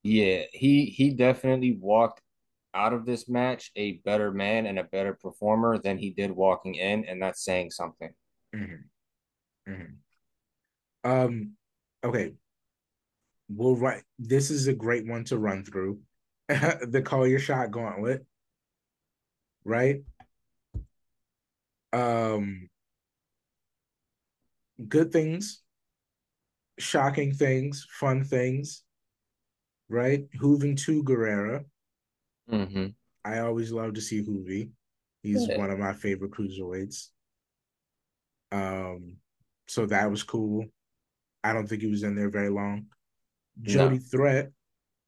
Yeah, 0.03 0.43
he 0.53 0.85
he 0.85 1.09
definitely 1.09 1.79
walked 1.81 2.21
out 2.75 2.93
of 2.93 3.07
this 3.07 3.27
match 3.27 3.71
a 3.75 3.93
better 4.05 4.31
man 4.31 4.67
and 4.67 4.77
a 4.77 4.83
better 4.83 5.15
performer 5.19 5.79
than 5.79 5.97
he 5.97 6.11
did 6.11 6.29
walking 6.29 6.75
in, 6.75 7.05
and 7.05 7.19
that's 7.19 7.43
saying 7.43 7.71
something. 7.71 8.11
Mm-hmm. 8.55 9.71
Mm-hmm. 9.71 11.09
Um, 11.09 11.53
okay. 12.03 12.33
We'll 13.49 13.75
write. 13.75 14.03
This 14.17 14.51
is 14.51 14.67
a 14.67 14.73
great 14.73 15.07
one 15.07 15.23
to 15.25 15.37
run 15.37 15.65
through. 15.65 15.99
the 16.47 17.01
call 17.03 17.27
your 17.27 17.39
shot 17.39 17.71
gauntlet 17.71 18.25
right? 19.69 20.01
Um, 21.93 22.69
good 24.87 25.11
things, 25.11 25.61
shocking 26.77 27.33
things, 27.33 27.85
fun 27.89 28.23
things, 28.23 28.83
right? 29.89 30.29
Hooving 30.37 30.77
to 30.85 31.03
Guerrera. 31.03 31.65
Mm-hmm. 32.51 32.87
I 33.25 33.39
always 33.39 33.71
love 33.71 33.93
to 33.93 34.01
see 34.01 34.23
Hoovy. 34.23 34.71
He's 35.23 35.47
yeah. 35.47 35.57
one 35.57 35.71
of 35.71 35.79
my 35.79 35.93
favorite 35.93 36.31
cruiserweights. 36.31 37.09
Um, 38.51 39.17
so 39.67 39.85
that 39.85 40.09
was 40.09 40.23
cool. 40.23 40.65
I 41.43 41.53
don't 41.53 41.67
think 41.67 41.81
he 41.81 41.89
was 41.89 42.03
in 42.03 42.15
there 42.15 42.29
very 42.29 42.49
long. 42.49 42.87
Jody 43.61 43.97
no. 43.97 44.01
Threat 44.11 44.51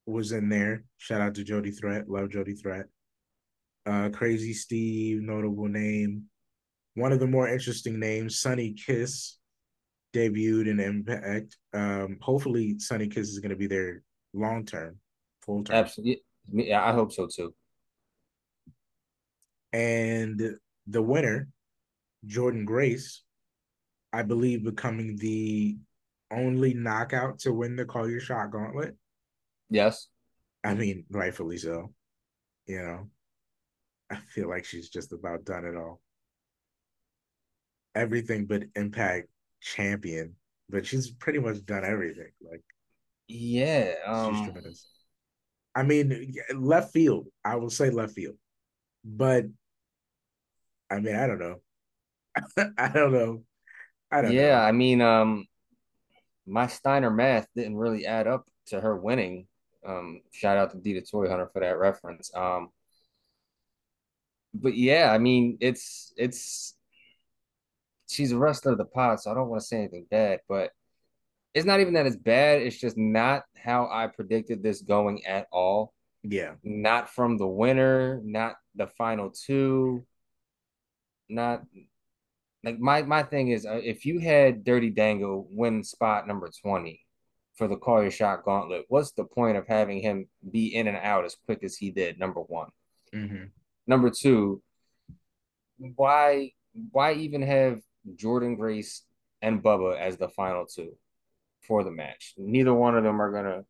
was 0.06 0.32
in 0.32 0.50
there. 0.50 0.84
Shout 0.98 1.22
out 1.22 1.36
to 1.36 1.44
Jody 1.44 1.72
Threat. 1.72 2.10
Love 2.10 2.30
Jody 2.30 2.54
Threat 2.54 2.86
uh, 3.86 4.10
Crazzy 4.10 4.54
Steve, 4.54 5.22
notable 5.22 5.68
name. 5.68 6.24
One 6.96 7.12
of 7.12 7.20
the 7.20 7.28
more 7.28 7.48
interesting 7.48 8.00
names, 8.00 8.40
Sonny 8.40 8.74
Kiss, 8.74 9.38
debuted 10.14 10.68
in 10.68 10.80
Impact. 10.80 11.58
Um, 11.74 12.18
hopefully, 12.22 12.78
Sonny 12.80 13.08
Kiss 13.08 13.30
is 13.30 13.40
going 13.40 13.52
to 13.52 13.56
be 13.56 13.68
there 13.68 14.04
long 14.34 14.66
term, 14.66 14.98
full 15.42 15.64
term. 15.64 15.78
Absolutely, 15.78 16.22
yeah, 16.52 16.84
I 16.84 16.92
hope 16.92 17.12
so 17.12 17.28
too. 17.28 17.54
And 19.74 20.58
the 20.86 21.02
winner, 21.02 21.48
Jordynne 22.28 22.66
Grace, 22.66 23.24
I 24.12 24.24
believe, 24.24 24.66
becoming 24.66 25.16
the 25.16 25.78
only 26.32 26.74
knockout 26.74 27.40
to 27.40 27.54
win 27.54 27.76
the 27.76 27.86
Call 27.86 28.10
Your 28.10 28.20
Shot 28.20 28.52
Gauntlet. 28.52 28.96
Yes, 29.70 30.08
I 30.64 30.74
mean, 30.74 31.06
rightfully 31.10 31.58
so. 31.58 31.94
You 32.68 32.82
know, 32.82 33.10
I 34.10 34.16
feel 34.34 34.50
like 34.50 34.66
she's 34.66 34.90
just 34.90 35.14
about 35.14 35.46
done 35.46 35.66
it 35.66 35.76
all. 35.76 36.02
Everything 37.96 38.46
but 38.46 38.64
Impact 38.76 39.28
champion, 39.62 40.36
but 40.70 40.86
she's 40.86 41.12
pretty 41.12 41.40
much 41.40 41.66
done 41.66 41.84
everything. 41.84 42.32
Like, 42.42 42.64
yeah, 43.28 43.94
um, 44.06 44.54
I 45.76 45.84
mean, 45.84 46.34
left 46.56 46.94
field. 46.94 47.28
I 47.44 47.56
will 47.56 47.70
say 47.70 47.90
left 47.90 48.14
field, 48.14 48.36
but 49.04 49.46
I 50.90 51.00
mean, 51.00 51.16
I 51.16 51.28
don't 51.28 51.40
know. 51.40 51.62
I 52.78 52.90
don't 52.90 53.14
know. 53.14 53.44
I 54.12 54.22
don't. 54.22 54.34
Yeah, 54.34 54.58
know. 54.58 54.64
I 54.64 54.72
mean, 54.72 55.02
um, 55.02 55.46
my 56.52 56.68
Steiner 56.68 57.10
math 57.10 57.48
didn't 57.56 57.78
really 57.78 58.06
add 58.06 58.28
up 58.28 58.48
to 58.68 58.80
her 58.82 58.96
winning. 58.96 59.48
Um, 59.88 60.22
shout 60.32 60.58
out 60.58 60.72
to 60.72 60.78
Dita 60.78 61.02
Toy 61.02 61.30
Hunter 61.30 61.50
for 61.52 61.62
that 61.62 61.78
reference. 61.80 62.30
Um, 62.36 62.70
but 64.54 64.76
yeah, 64.76 65.12
I 65.12 65.18
mean, 65.18 65.58
it's 65.62 66.14
it's 66.18 66.76
she's 68.10 68.34
a 68.34 68.38
wrestler 68.38 68.74
of 68.74 68.78
the 68.78 68.86
pod, 68.86 69.22
so 69.22 69.32
I 69.32 69.34
don't 69.34 69.50
want 69.50 69.62
to 69.62 69.68
say 69.68 69.78
anything 69.78 70.06
bad, 70.12 70.42
but 70.50 70.72
it's 71.54 71.66
not 71.66 71.80
even 71.80 71.94
that 71.94 72.06
it's 72.06 72.18
bad. 72.18 72.62
It's 72.62 72.80
just 72.80 72.98
not 72.98 73.44
how 73.56 73.90
I 73.92 74.08
predicted 74.08 74.62
this 74.62 74.82
going 74.82 75.26
at 75.26 75.48
all. 75.52 75.94
Yeah. 76.24 76.54
Not 76.64 77.10
from 77.10 77.38
the 77.38 77.48
winner, 77.48 78.22
not 78.24 78.56
the 78.76 78.88
final 78.88 79.32
two, 79.32 80.06
not 81.30 81.64
like 82.64 82.80
my 82.80 83.02
my 83.04 83.24
thing 83.24 83.50
is 83.50 83.66
uh, 83.66 83.80
if 83.84 84.06
you 84.06 84.20
had 84.20 84.64
Dirty 84.64 84.90
Dango 84.90 85.48
win 85.50 85.84
spot 85.84 86.28
number 86.28 86.50
20 86.62 87.02
for 87.56 87.68
the 87.68 87.76
call 87.76 88.02
your 88.02 88.12
shot 88.12 88.44
gauntlet, 88.44 88.86
what's 88.88 89.12
the 89.12 89.26
point 89.26 89.58
of 89.58 89.68
having 89.68 90.00
him 90.00 90.28
be 90.52 90.76
in 90.76 90.88
and 90.88 90.98
out 90.98 91.26
as 91.26 91.36
quick 91.46 91.64
as 91.64 91.76
he 91.76 91.92
did? 91.92 92.20
Number 92.20 92.42
one. 92.42 92.70
Mm-hmm. 93.14 93.46
Number 93.88 94.10
two, 94.10 94.62
why 95.96 96.52
why 96.92 97.14
even 97.14 97.42
have 97.42 97.82
Jordynne 98.16 98.58
Grace 98.58 99.04
and 99.42 99.64
Bubba 99.64 100.00
as 100.00 100.18
the 100.18 100.30
final 100.30 100.66
two 100.66 100.96
for 101.68 101.84
the 101.84 101.92
match? 101.92 102.34
Neither 102.38 102.74
one 102.74 102.96
of 102.96 103.04
them 103.04 103.22
are 103.22 103.32
gonna 103.32 103.64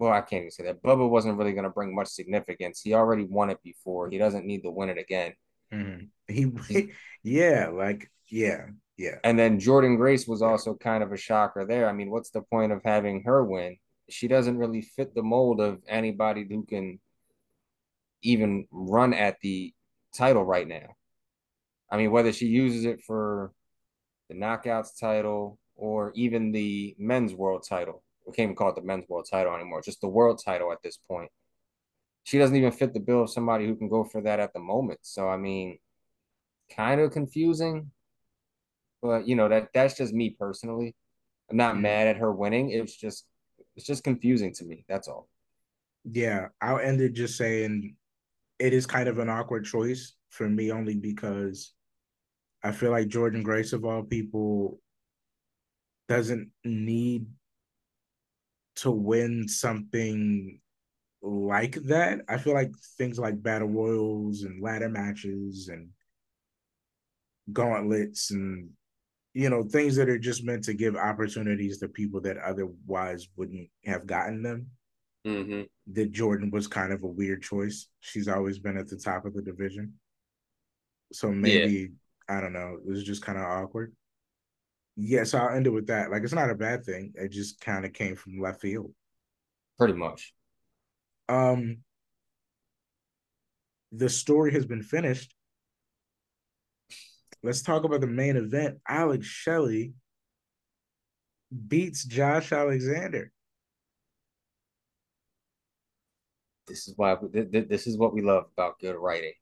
well, 0.00 0.12
I 0.12 0.22
can't 0.22 0.40
even 0.40 0.50
say 0.50 0.64
that. 0.64 0.82
Bubba 0.82 1.08
wasn't 1.08 1.36
really 1.36 1.52
going 1.52 1.64
to 1.64 1.70
bring 1.70 1.94
much 1.94 2.08
significance. 2.08 2.80
He 2.80 2.94
already 2.94 3.24
won 3.24 3.50
it 3.50 3.62
before. 3.62 4.08
He 4.08 4.16
doesn't 4.16 4.46
need 4.46 4.62
to 4.62 4.70
win 4.70 4.88
it 4.88 4.96
again. 4.96 5.34
Mm-hmm. 5.72 6.58
He, 6.68 6.92
yeah, 7.22 7.68
like 7.68 8.10
yeah, 8.28 8.66
yeah. 8.96 9.16
And 9.24 9.38
then 9.38 9.60
Jordynne 9.60 9.96
Grace 9.96 10.26
was 10.26 10.42
also 10.42 10.74
kind 10.74 11.02
of 11.02 11.12
a 11.12 11.16
shocker 11.16 11.64
there. 11.64 11.88
I 11.88 11.92
mean, 11.92 12.10
what's 12.10 12.30
the 12.30 12.42
point 12.42 12.72
of 12.72 12.80
having 12.84 13.24
her 13.24 13.44
win? 13.44 13.76
She 14.08 14.28
doesn't 14.28 14.58
really 14.58 14.82
fit 14.82 15.14
the 15.14 15.22
mold 15.22 15.60
of 15.60 15.80
anybody 15.88 16.46
who 16.48 16.64
can 16.64 17.00
even 18.22 18.66
run 18.70 19.14
at 19.14 19.40
the 19.40 19.72
title 20.14 20.44
right 20.44 20.66
now. 20.66 20.96
I 21.90 21.96
mean, 21.96 22.10
whether 22.10 22.32
she 22.32 22.46
uses 22.46 22.84
it 22.84 23.02
for 23.02 23.52
the 24.28 24.34
knockouts 24.36 24.98
title 24.98 25.58
or 25.74 26.12
even 26.14 26.52
the 26.52 26.94
men's 26.98 27.34
world 27.34 27.64
title. 27.68 28.02
We 28.26 28.32
can't 28.32 28.46
even 28.46 28.56
call 28.56 28.70
it 28.70 28.76
the 28.76 28.82
men's 28.82 29.08
world 29.08 29.26
title 29.30 29.54
anymore, 29.54 29.82
just 29.82 30.00
the 30.00 30.08
world 30.08 30.40
title 30.44 30.70
at 30.72 30.82
this 30.82 30.98
point. 31.08 31.30
She 32.24 32.38
doesn't 32.38 32.56
even 32.56 32.72
fit 32.72 32.92
the 32.92 33.00
bill 33.00 33.22
of 33.22 33.30
somebody 33.30 33.66
who 33.66 33.76
can 33.76 33.88
go 33.88 34.04
for 34.04 34.20
that 34.22 34.40
at 34.40 34.52
the 34.52 34.60
moment. 34.60 35.00
So 35.02 35.28
I 35.28 35.36
mean, 35.36 35.78
kind 36.74 37.00
of 37.00 37.12
confusing. 37.12 37.90
But 39.02 39.26
you 39.26 39.36
know, 39.36 39.48
that 39.48 39.68
that's 39.72 39.96
just 39.96 40.12
me 40.12 40.36
personally. 40.38 40.94
I'm 41.50 41.56
not 41.56 41.74
mm-hmm. 41.74 41.82
mad 41.82 42.08
at 42.08 42.16
her 42.18 42.32
winning. 42.32 42.70
It's 42.70 42.96
just 42.96 43.26
it's 43.76 43.86
just 43.86 44.04
confusing 44.04 44.52
to 44.54 44.64
me. 44.64 44.84
That's 44.88 45.08
all. 45.08 45.28
Yeah, 46.04 46.48
I'll 46.60 46.78
end 46.78 47.00
it 47.00 47.12
just 47.12 47.36
saying 47.36 47.96
it 48.58 48.72
is 48.72 48.86
kind 48.86 49.08
of 49.08 49.18
an 49.18 49.28
awkward 49.28 49.64
choice 49.64 50.14
for 50.28 50.48
me 50.48 50.70
only 50.70 50.96
because 50.96 51.72
I 52.62 52.72
feel 52.72 52.90
like 52.90 53.08
Jordynne 53.08 53.42
Grace 53.42 53.72
of 53.72 53.84
all 53.84 54.02
people 54.02 54.80
doesn't 56.08 56.50
need 56.64 57.26
to 58.76 58.90
win 58.90 59.48
something 59.48 60.60
like 61.22 61.74
that. 61.84 62.20
I 62.28 62.38
feel 62.38 62.54
like 62.54 62.72
things 62.96 63.18
like 63.18 63.42
battle 63.42 63.68
royals 63.68 64.42
and 64.42 64.62
ladder 64.62 64.88
matches 64.88 65.68
and 65.68 65.88
gauntlets 67.52 68.30
and 68.30 68.70
you 69.34 69.48
know 69.48 69.62
things 69.62 69.96
that 69.96 70.08
are 70.08 70.18
just 70.18 70.44
meant 70.44 70.64
to 70.64 70.74
give 70.74 70.96
opportunities 70.96 71.78
to 71.78 71.88
people 71.88 72.20
that 72.20 72.36
otherwise 72.38 73.28
wouldn't 73.36 73.68
have 73.84 74.06
gotten 74.06 74.42
them. 74.42 74.66
Mm-hmm. 75.26 75.62
That 75.92 76.12
Jordynne 76.12 76.52
was 76.52 76.66
kind 76.66 76.92
of 76.92 77.02
a 77.02 77.08
weird 77.08 77.42
choice. 77.42 77.88
She's 78.00 78.28
always 78.28 78.58
been 78.58 78.78
at 78.78 78.88
the 78.88 78.96
top 78.96 79.26
of 79.26 79.34
the 79.34 79.42
division, 79.42 79.94
so 81.12 81.30
maybe 81.30 81.90
yeah. 82.28 82.36
I 82.36 82.40
don't 82.40 82.54
know. 82.54 82.78
It 82.82 82.88
was 82.88 83.04
just 83.04 83.22
kind 83.22 83.38
of 83.38 83.44
awkward. 83.44 83.92
Yeah, 84.96 85.24
so 85.24 85.38
I'll 85.38 85.54
end 85.54 85.66
it 85.66 85.70
with 85.70 85.86
that. 85.88 86.10
Like 86.10 86.22
it's 86.22 86.32
not 86.32 86.50
a 86.50 86.54
bad 86.54 86.84
thing. 86.84 87.12
It 87.14 87.30
just 87.30 87.60
kind 87.60 87.84
of 87.84 87.92
came 87.92 88.16
from 88.16 88.40
left 88.40 88.60
field. 88.60 88.92
Pretty 89.78 89.94
much. 89.94 90.32
Um 91.30 91.78
the 93.92 94.08
story 94.08 94.52
has 94.52 94.66
been 94.66 94.82
finished. 94.82 95.34
Let's 97.42 97.62
talk 97.62 97.84
about 97.84 98.00
the 98.00 98.06
main 98.06 98.36
event. 98.36 98.78
Alex 98.86 99.26
Shelley 99.26 99.94
beats 101.68 102.04
Josh 102.04 102.52
Alexander. 102.52 103.32
This 106.66 106.86
is 106.86 106.94
why 106.96 107.16
this 107.32 107.86
is 107.86 107.96
what 107.96 108.14
we 108.14 108.22
love 108.22 108.44
about 108.52 108.78
good 108.78 108.94
writing. 108.94 109.32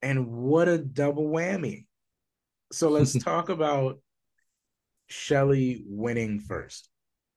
And 0.00 0.26
what 0.26 0.66
a 0.66 0.78
double 0.78 1.28
whammy. 1.28 1.86
So 2.72 2.88
let's 2.88 3.16
talk 3.22 3.50
about 3.50 4.00
Shelley 5.06 5.84
winning 5.86 6.40
1st 6.40 6.88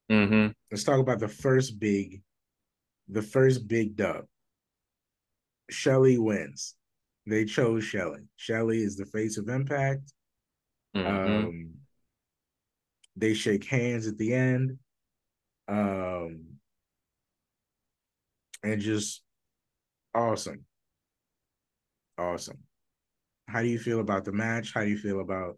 let 0.10 0.18
mm-hmm. 0.18 0.48
Let's 0.72 0.84
talk 0.84 1.00
about 1.00 1.20
the 1.20 1.28
first 1.28 1.80
big, 1.80 2.22
the 3.08 3.22
first 3.22 3.68
big 3.68 3.96
dub. 3.96 4.26
Shelley 5.70 6.18
wins. 6.18 6.76
They 7.28 7.46
chose 7.46 7.84
Shelley. 7.84 8.22
Shelley 8.36 8.84
is 8.84 8.98
the 8.98 9.06
face 9.06 9.38
of 9.38 9.50
Impact. 9.50 10.14
Mm-hmm. 10.96 11.46
Um, 11.48 11.74
they 13.16 13.34
shake 13.34 13.66
hands 13.66 14.08
at 14.08 14.18
the 14.18 14.34
end. 14.34 14.78
Um, 15.68 16.46
and 18.64 18.82
just 18.82 19.24
awesome. 20.14 20.66
Awesome. 22.18 22.60
How 23.48 23.62
do 23.62 23.68
you 23.68 23.80
feel 23.80 24.00
about 24.00 24.26
the 24.26 24.32
match? 24.32 24.74
How 24.74 24.82
do 24.82 24.90
you 24.90 24.98
feel 24.98 25.20
about 25.20 25.58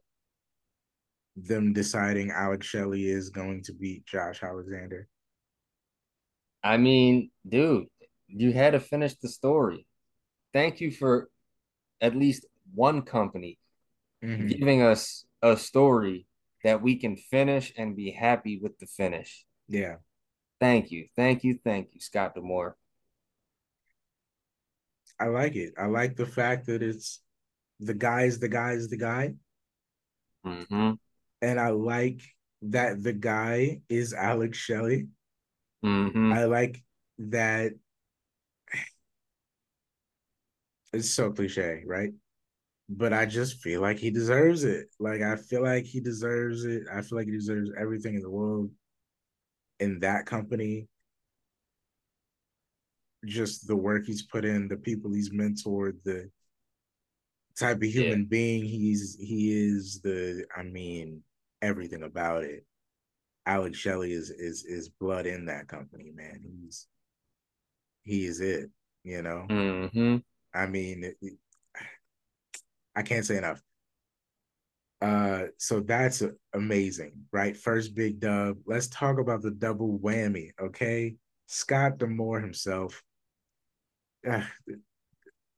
them 1.36 1.74
deciding 1.74 2.32
Alex 2.32 2.66
Shelley 2.66 3.08
is 3.08 3.30
going 3.30 3.64
to 3.64 3.74
beat 3.74 4.06
Josh 4.06 4.44
Alexander? 4.44 5.08
I 6.68 6.78
mean, 6.78 7.32
dude, 7.48 7.88
you 8.28 8.52
had 8.52 8.72
to 8.72 8.80
finish 8.80 9.16
the 9.16 9.30
story. 9.30 9.88
Thank 10.54 10.82
you 10.82 10.92
for 10.92 11.30
at 12.02 12.16
least 12.16 12.46
one 12.74 13.02
company 13.02 13.58
mm-hmm. 14.24 14.48
giving 14.48 14.82
us 14.82 15.26
a 15.42 15.56
story 15.56 16.28
that 16.64 16.82
we 16.82 16.98
can 16.98 17.16
finish 17.16 17.74
and 17.78 17.96
be 17.96 18.12
happy 18.12 18.60
with 18.62 18.78
the 18.80 18.86
finish. 18.86 19.46
Yeah. 19.68 19.96
Thank 20.60 20.92
you. 20.92 21.08
Thank 21.16 21.44
you. 21.44 21.60
Thank 21.64 21.90
you, 21.94 22.00
Scott 22.00 22.36
D'Amore. 22.36 22.76
I 25.20 25.28
like 25.28 25.56
it. 25.56 25.74
I 25.78 25.86
like 25.86 26.16
the 26.16 26.26
fact 26.26 26.68
that 26.68 26.84
it's 26.84 27.22
the 27.80 27.94
guy's 27.94 28.40
the 28.40 28.50
guy's 28.50 28.88
the 28.90 28.98
guy. 28.98 29.36
Mm-hmm 30.46 30.94
and 31.42 31.60
I 31.60 31.70
like 31.70 32.22
that 32.64 33.04
the 33.04 33.14
guy 33.14 33.82
is 33.90 34.14
Alex 34.14 34.58
Shelley. 34.58 35.08
Mm-hmm. 35.86 36.34
I 36.34 36.46
like 36.46 36.84
that. 37.20 37.74
It's 40.94 41.10
so 41.10 41.32
cliche, 41.32 41.84
right? 41.86 42.14
But 42.90 43.14
I 43.14 43.26
just 43.26 43.62
feel 43.62 43.82
like 43.82 43.98
he 43.98 44.10
deserves 44.10 44.64
it. 44.64 44.88
Like 45.00 45.22
I 45.22 45.36
feel 45.36 45.62
like 45.62 45.86
he 45.86 46.00
deserves 46.00 46.64
it. 46.64 46.84
I 46.92 47.02
feel 47.02 47.18
like 47.18 47.28
he 47.28 47.34
deserves 47.34 47.70
everything 47.78 48.16
in 48.16 48.22
the 48.22 48.30
world 48.30 48.72
in 49.80 50.00
that 50.00 50.26
company. 50.26 50.88
Just 53.26 53.68
the 53.68 53.76
work 53.76 54.06
he's 54.06 54.24
put 54.24 54.46
in, 54.46 54.68
the 54.68 54.78
people 54.78 55.12
he's 55.12 55.32
mentored, 55.32 56.02
the 56.04 56.30
type 57.58 57.78
of 57.78 57.84
human 57.84 58.20
yeah. 58.20 58.28
being 58.30 58.64
he's 58.64 59.18
he 59.20 59.52
is 59.52 60.00
the 60.02 60.46
I 60.56 60.64
mean 60.64 61.24
everything 61.62 62.04
about 62.04 62.44
it. 62.44 62.66
Alex 63.48 63.78
Shelley 63.78 64.12
is 64.12 64.30
is 64.30 64.66
is 64.66 64.90
blood 64.90 65.26
in 65.26 65.46
that 65.46 65.70
company, 65.70 66.12
man. 66.14 66.42
He's 66.44 66.86
he 68.04 68.26
is 68.26 68.42
it, 68.42 68.70
you 69.04 69.22
know. 69.22 69.46
Mm-hmm. 69.50 70.18
I 70.54 70.68
mean, 70.68 71.14
I 72.94 73.02
can't 73.04 73.26
say 73.26 73.38
enough. 73.38 73.62
Uh, 75.02 75.44
so 75.58 75.80
that's 75.80 76.24
amazing, 76.54 77.14
right? 77.32 77.56
First 77.56 77.96
big 77.96 78.20
dub. 78.20 78.58
Let's 78.66 78.88
talk 78.88 79.18
about 79.18 79.42
the 79.42 79.52
double 79.52 79.98
whammy, 80.00 80.52
okay? 80.60 81.16
Scott 81.46 82.00
D'Amore 82.00 82.42
himself. 82.42 83.02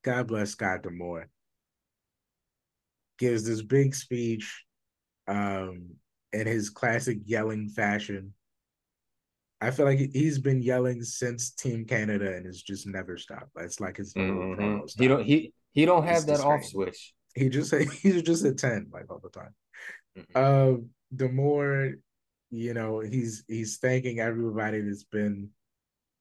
God 0.04 0.28
bless 0.28 0.52
Scott 0.52 0.84
D'Amore. 0.84 1.28
Gives 3.17 3.45
this 3.45 3.62
big 3.63 3.95
speech 3.95 4.63
um, 5.28 5.95
in 6.33 6.47
his 6.47 6.69
classic 6.69 7.19
yelling 7.25 7.69
fashion. 7.69 8.33
I 9.61 9.71
feel 9.71 9.85
like 9.85 9.99
he's 9.99 10.39
been 10.39 10.61
yelling 10.61 11.03
since 11.03 11.51
Team 11.51 11.85
Canada 11.85 12.33
and 12.33 12.45
it's 12.45 12.61
just 12.61 12.87
never 12.87 13.17
stopped. 13.17 13.49
It's 13.57 13.79
like 13.79 13.97
his 13.97 14.13
mm-hmm. 14.13 14.85
He 14.97 15.07
don't 15.07 15.25
he 15.25 15.53
he 15.73 15.85
don't 15.85 16.05
have 16.05 16.25
that 16.27 16.39
off 16.39 16.63
switch. 16.63 17.13
He 17.35 17.49
just 17.49 17.73
he's 18.01 18.21
just 18.21 18.45
a 18.45 18.53
10 18.53 18.87
like 18.91 19.11
all 19.11 19.21
the 19.21 19.29
time. 19.29 19.53
Mm-hmm. 20.17 20.31
Uh, 20.35 20.81
the 21.11 21.29
more 21.29 21.93
you 22.51 22.73
know, 22.73 22.99
he's 22.99 23.43
he's 23.47 23.77
thanking 23.77 24.19
everybody 24.19 24.81
that's 24.81 25.03
been 25.03 25.49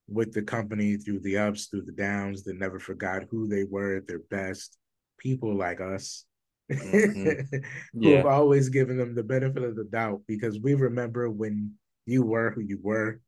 with 0.09 0.33
the 0.33 0.43
company 0.43 0.97
through 0.97 1.21
the 1.21 1.39
ups, 1.39 1.67
through 1.67 1.83
the 1.83 1.93
downs, 1.93 2.43
that 2.45 2.59
never 2.59 2.79
forgot 2.79 3.25
who 3.31 3.47
they 3.47 3.65
were 3.65 3.97
at 3.97 4.07
their 4.07 4.21
best. 4.31 4.79
People 5.19 5.55
like 5.55 5.81
us 5.81 6.25
mm-hmm. 6.71 7.57
who 8.01 8.13
have 8.13 8.27
always 8.27 8.69
given 8.69 8.97
them 8.97 9.15
the 9.15 9.23
benefit 9.23 9.63
of 9.63 9.77
the 9.77 9.85
doubt 9.85 10.23
because 10.27 10.59
we 10.61 10.75
remember 10.75 11.31
when 11.31 11.73
you 12.07 12.23
were 12.23 12.51
who 12.51 12.61
you 12.61 12.79
were 12.83 13.21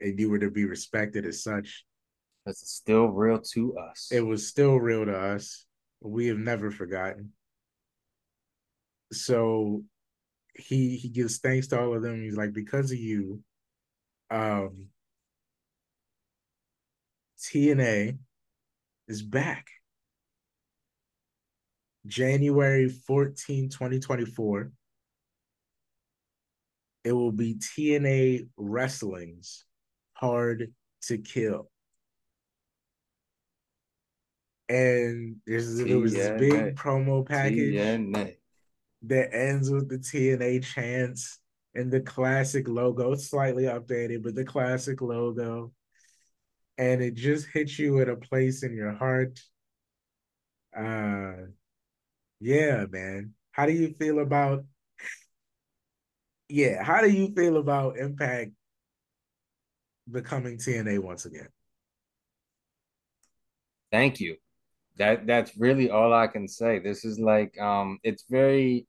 and 0.00 0.18
you 0.18 0.30
were 0.30 0.38
to 0.38 0.50
be 0.50 0.64
respected 0.64 1.24
as 1.26 1.42
such. 1.42 1.84
It's 2.46 2.70
still 2.70 3.06
real 3.06 3.40
to 3.52 3.76
us. 3.78 4.10
It 4.12 4.20
was 4.20 4.46
still 4.46 4.76
real 4.76 5.06
to 5.06 5.16
us. 5.16 5.64
We 6.00 6.26
have 6.26 6.38
never 6.38 6.70
forgotten. 6.70 7.32
So 9.12 9.84
he 10.54 10.96
he 10.96 11.08
gives 11.08 11.38
thanks 11.38 11.68
to 11.68 11.80
all 11.80 11.94
of 11.94 12.02
them. 12.02 12.22
He's 12.22 12.36
like, 12.36 12.52
because 12.52 12.92
of 12.92 12.98
you, 12.98 13.42
um 14.30 14.88
TNA 17.38 18.18
is 19.08 19.22
back. 19.22 19.66
January 22.06 22.88
14, 22.88 23.70
2024, 23.70 24.70
it 27.04 27.12
will 27.12 27.32
be 27.32 27.54
TNA 27.54 28.48
Wrestling's 28.56 29.64
hard 30.14 30.72
to 31.02 31.18
kill. 31.18 31.70
And 34.68 35.36
there's 35.46 35.76
there 35.76 35.98
was 35.98 36.14
this 36.14 36.40
big 36.40 36.74
promo 36.74 37.26
package 37.26 37.74
TNA. 37.74 38.36
that 39.02 39.34
ends 39.34 39.70
with 39.70 39.90
the 39.90 39.98
TNA 39.98 40.64
chants 40.64 41.38
and 41.74 41.90
the 41.90 42.00
classic 42.00 42.68
logo, 42.68 43.14
slightly 43.14 43.64
updated, 43.64 44.22
but 44.22 44.34
the 44.34 44.44
classic 44.44 45.02
logo. 45.02 45.72
And 46.78 47.02
it 47.02 47.14
just 47.14 47.46
hits 47.52 47.78
you 47.78 48.00
at 48.00 48.08
a 48.08 48.16
place 48.16 48.62
in 48.62 48.74
your 48.74 48.92
heart. 48.92 49.38
Uh 50.76 51.48
yeah, 52.40 52.86
man. 52.90 53.34
How 53.52 53.66
do 53.66 53.72
you 53.72 53.94
feel 53.98 54.18
about 54.20 54.64
yeah, 56.48 56.82
how 56.82 57.00
do 57.00 57.10
you 57.10 57.32
feel 57.34 57.56
about 57.56 57.96
Impact 57.98 58.52
becoming 60.10 60.58
TNA 60.58 60.98
once 60.98 61.24
again? 61.26 61.48
Thank 63.90 64.20
you. 64.20 64.36
That 64.98 65.26
that's 65.26 65.56
really 65.56 65.90
all 65.90 66.12
I 66.12 66.26
can 66.28 66.48
say. 66.48 66.78
This 66.80 67.04
is 67.04 67.18
like 67.18 67.58
um 67.60 67.98
it's 68.02 68.24
very 68.30 68.86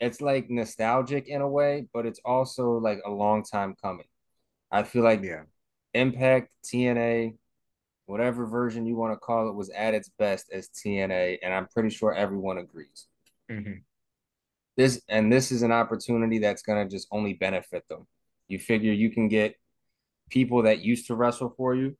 it's 0.00 0.20
like 0.20 0.48
nostalgic 0.50 1.28
in 1.28 1.42
a 1.42 1.48
way, 1.48 1.86
but 1.92 2.06
it's 2.06 2.20
also 2.24 2.72
like 2.78 3.00
a 3.04 3.10
long 3.10 3.44
time 3.44 3.74
coming. 3.82 4.06
I 4.72 4.84
feel 4.84 5.04
like 5.04 5.22
Yeah. 5.22 5.44
Impact, 5.94 6.50
TNA, 6.64 7.36
whatever 8.10 8.44
version 8.46 8.86
you 8.86 8.96
want 8.96 9.12
to 9.12 9.16
call 9.18 9.48
it, 9.48 9.54
was 9.54 9.70
at 9.70 9.94
its 9.94 10.10
best 10.18 10.50
as 10.52 10.68
TNA, 10.68 11.38
and 11.42 11.54
I'm 11.54 11.68
pretty 11.68 11.90
sure 11.90 12.12
everyone 12.12 12.58
agrees. 12.58 13.06
Mhm. 13.48 13.82
This 14.76 15.00
and 15.08 15.32
this 15.32 15.52
is 15.52 15.62
an 15.62 15.72
opportunity 15.72 16.38
that's 16.38 16.62
gonna 16.62 16.88
just 16.88 17.06
only 17.10 17.34
benefit 17.34 17.86
them. 17.88 18.06
You 18.48 18.58
figure 18.58 18.92
you 18.92 19.10
can 19.10 19.28
get 19.28 19.54
people 20.30 20.62
that 20.62 20.80
used 20.80 21.06
to 21.06 21.14
wrestle 21.14 21.50
for 21.56 21.74
you 21.74 21.96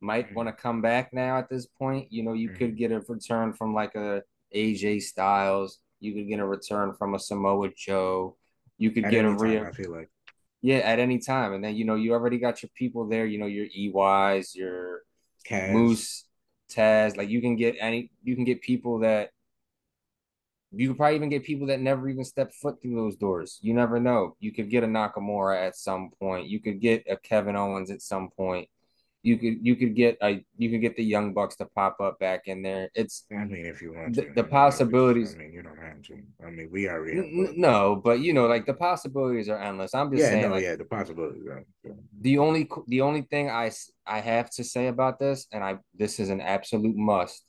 might 0.00 0.30
Mhm. 0.30 0.34
want 0.34 0.48
to 0.48 0.52
come 0.54 0.80
back 0.80 1.12
now 1.12 1.36
at 1.38 1.48
this 1.50 1.66
point. 1.66 2.10
You 2.10 2.22
know, 2.22 2.32
you 2.32 2.48
Mhm. 2.48 2.56
could 2.56 2.76
get 2.76 2.90
a 2.92 3.00
return 3.00 3.52
from 3.52 3.74
like 3.74 3.94
a 3.94 4.22
AJ 4.52 5.00
Styles. 5.00 5.78
You 6.00 6.14
could 6.14 6.26
get 6.28 6.40
a 6.40 6.46
return 6.46 6.94
from 6.94 7.14
a 7.14 7.18
Samoa 7.18 7.68
Joe. 7.76 8.36
You 8.78 8.90
could 8.92 9.04
At 9.04 9.10
get 9.10 9.24
a 9.26 9.30
real 9.30 9.64
I 9.64 9.72
feel 9.72 9.90
like. 9.90 10.08
yeah 10.62 10.78
at 10.78 10.98
any 10.98 11.18
time, 11.18 11.52
and 11.52 11.62
then 11.62 11.76
you 11.76 11.84
know 11.84 11.96
you 11.96 12.14
already 12.14 12.38
got 12.38 12.62
your 12.62 12.70
people 12.74 13.06
there. 13.06 13.26
You 13.26 13.38
know 13.38 13.46
your 13.46 13.66
EYs, 13.66 14.54
your 14.54 15.02
Kaz. 15.48 15.72
Moose, 15.72 16.24
Taz. 16.70 17.16
Like 17.16 17.28
you 17.28 17.40
can 17.40 17.56
get 17.56 17.76
any, 17.80 18.10
you 18.22 18.34
can 18.34 18.44
get 18.44 18.62
people 18.62 19.00
that 19.00 19.30
you 20.72 20.88
could 20.88 20.96
probably 20.96 21.16
even 21.16 21.28
get 21.28 21.44
people 21.44 21.66
that 21.66 21.80
never 21.80 22.08
even 22.08 22.24
stepped 22.24 22.54
foot 22.54 22.80
through 22.80 22.94
those 22.94 23.16
doors. 23.16 23.58
You 23.60 23.74
never 23.74 23.98
know. 23.98 24.36
You 24.38 24.52
could 24.52 24.70
get 24.70 24.84
a 24.84 24.86
Nakamura 24.86 25.66
at 25.66 25.76
some 25.76 26.10
point. 26.20 26.48
You 26.48 26.60
could 26.60 26.80
get 26.80 27.04
a 27.10 27.16
Kevin 27.16 27.56
Owens 27.56 27.90
at 27.90 28.02
some 28.02 28.30
point. 28.30 28.68
You 29.22 29.36
could 29.36 29.58
you 29.66 29.76
could 29.76 29.94
get 29.94 30.16
a 30.22 30.42
you 30.56 30.70
could 30.70 30.80
get 30.80 30.96
the 30.96 31.04
Young 31.04 31.34
Bucks 31.34 31.56
to 31.56 31.66
pop 31.66 32.00
up 32.00 32.18
back 32.18 32.48
in 32.48 32.62
there. 32.62 32.88
It's 32.94 33.24
I 33.30 33.44
mean, 33.44 33.66
if 33.66 33.82
you 33.82 33.92
want 33.92 34.14
The- 34.16 34.22
to, 34.22 34.32
the 34.32 34.40
I 34.40 34.44
mean, 34.44 34.50
possibilities- 34.50 35.34
I 35.34 35.38
mean, 35.38 35.52
you 35.52 35.62
don't 35.62 35.76
have 35.78 36.00
to. 36.02 36.22
I 36.46 36.50
mean, 36.50 36.68
we 36.72 36.88
already. 36.88 37.18
n- 37.18 37.52
no, 37.56 37.96
but 38.02 38.20
you 38.20 38.32
know, 38.32 38.46
like 38.46 38.64
the 38.64 38.72
possibilities 38.72 39.50
are 39.50 39.58
endless. 39.60 39.94
I'm 39.94 40.10
just 40.10 40.22
Yeah, 40.22 40.30
saying, 40.30 40.42
no, 40.48 40.54
like, 40.54 40.62
yeah, 40.62 40.76
the 40.76 40.86
possibilities. 40.86 41.44
Are, 41.46 41.64
yeah. 41.84 41.92
the 42.22 42.38
only 42.38 42.66
the 42.86 43.02
only 43.02 43.22
thing 43.22 43.50
I 43.50 43.70
I 44.06 44.20
have 44.20 44.48
to 44.52 44.64
say 44.64 44.86
about 44.86 45.18
this, 45.18 45.46
and 45.52 45.62
I 45.62 45.78
this 45.94 46.18
is 46.18 46.30
an 46.30 46.40
absolute 46.40 46.96
must. 46.96 47.44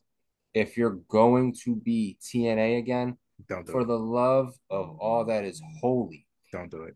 If 0.54 0.76
you're 0.78 1.00
going 1.08 1.56
to 1.64 1.76
be 1.78 2.18
TNA 2.22 2.80
again, 2.80 3.16
Don't 3.48 3.66
do 3.66 3.72
for 3.72 3.82
it. 3.84 3.86
the 3.86 3.98
love 3.98 4.54
of 4.70 4.98
all 5.00 5.24
that 5.26 5.46
is 5.46 5.62
holy, 5.80 6.28
Don't 6.52 6.70
do 6.70 6.84
it. 6.84 6.96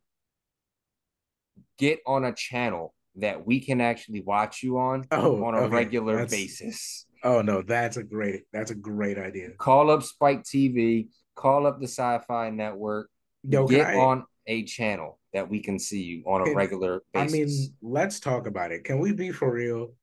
get 1.77 1.99
on 2.05 2.25
a 2.25 2.33
channel 2.33 2.93
that 3.17 3.45
we 3.45 3.59
can 3.59 3.81
actually 3.81 4.21
watch 4.21 4.61
you 4.63 4.77
on 4.77 5.05
Oh, 5.11 5.43
on 5.45 5.53
a 5.55 5.59
okay. 5.61 5.75
regular 5.75 6.15
That's- 6.15 6.31
basis. 6.31 7.05
Oh 7.23 7.41
no, 7.41 7.61
that's 7.63 7.97
a 7.97 8.03
great. 8.03 8.43
That's 8.53 8.69
a 8.71 8.75
great 8.75 9.17
idea. 9.17 9.49
Call 9.57 9.89
up 9.89 10.03
Spike 10.03 10.43
TV, 10.43 11.07
call 11.35 11.65
up 11.65 11.79
the 11.79 11.87
Sci-Fi 11.87 12.51
Network, 12.51 13.09
Yo, 13.43 13.65
get 13.67 13.87
I, 13.87 13.95
on 13.97 14.25
a 14.47 14.63
channel 14.63 15.19
that 15.33 15.49
we 15.49 15.59
can 15.59 15.79
see 15.79 16.03
you 16.03 16.23
on 16.27 16.41
a 16.41 16.45
Can- 16.45 16.55
regular 16.55 17.01
basis. 17.13 17.33
I 17.33 17.35
mean, 17.35 17.75
let's 17.81 18.19
talk 18.19 18.45
about 18.45 18.71
it. 18.71 18.83
Can 18.83 18.99
we 18.99 19.11
be 19.11 19.31
for 19.31 19.51
real? 19.51 19.93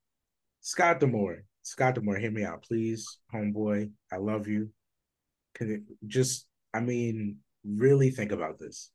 Scott 0.59 0.99
D'Amore, 0.99 1.45
Scott 1.61 1.95
D'Amore, 1.95 2.17
hear 2.17 2.31
me 2.31 2.43
out, 2.43 2.63
please, 2.63 3.19
homeboy. 3.33 3.89
I 4.11 4.17
love 4.17 4.47
you. 4.47 4.69
Can 5.55 5.71
it 5.71 5.81
just? 6.07 6.45
I 6.73 6.79
mean, 6.81 7.37
really 7.65 8.09
think 8.09 8.31
about 8.33 8.59
this. 8.59 8.91